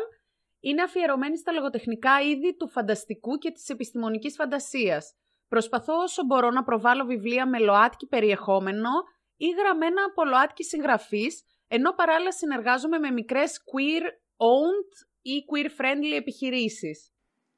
[0.59, 5.15] Είναι αφιερωμένη στα λογοτεχνικά είδη του φανταστικού και της επιστημονικής φαντασίας.
[5.47, 8.89] Προσπαθώ όσο μπορώ να προβάλλω βιβλία με ΛΟΑΤΚΙ περιεχόμενο
[9.37, 17.11] ή γραμμένα από ΛΟΑΤΚΙ συγγραφής, ενώ παράλληλα συνεργάζομαι με μικρές queer-owned ή queer-friendly επιχειρήσεις.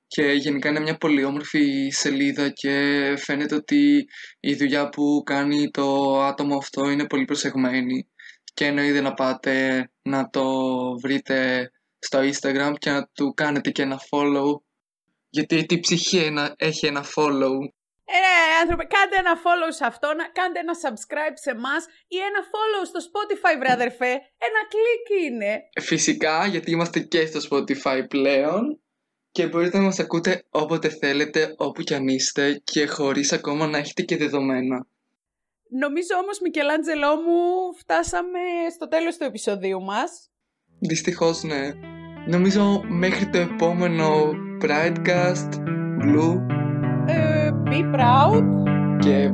[0.07, 2.73] Και γενικά είναι μια πολύ όμορφη σελίδα και
[3.17, 4.05] φαίνεται ότι
[4.39, 8.09] η δουλειά που κάνει το άτομο αυτό είναι πολύ προσεγμένη
[8.53, 10.45] και εννοείται να πάτε να το
[11.01, 14.61] βρείτε στο Instagram και να του κάνετε και ένα follow
[15.29, 17.57] γιατί η ψυχή έχει ένα follow;
[18.15, 20.07] Ε, ναι, άνθρωπε, κάντε ένα follow σε αυτό,
[20.37, 21.81] κάντε ένα subscribe σε εμάς
[22.15, 24.11] ή ένα follow στο Spotify, βρε αδερφέ.
[24.47, 25.51] Ένα κλικ είναι.
[25.81, 28.81] Φυσικά, γιατί είμαστε και στο Spotify πλέον
[29.31, 33.77] και μπορείτε να μας ακούτε όποτε θέλετε, όπου κι αν είστε και χωρίς ακόμα να
[33.77, 34.87] έχετε και δεδομένα.
[35.69, 37.39] Νομίζω όμως, Μικελάντζελό μου,
[37.77, 38.39] φτάσαμε
[38.75, 40.29] στο τέλος του επεισοδίου μας.
[40.79, 41.71] Δυστυχώς, ναι.
[42.27, 45.49] Νομίζω μέχρι το επόμενο Pridecast
[46.01, 46.62] Blue
[47.73, 48.43] be proud.
[49.01, 49.29] Okay,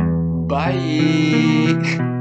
[0.48, 2.16] bye.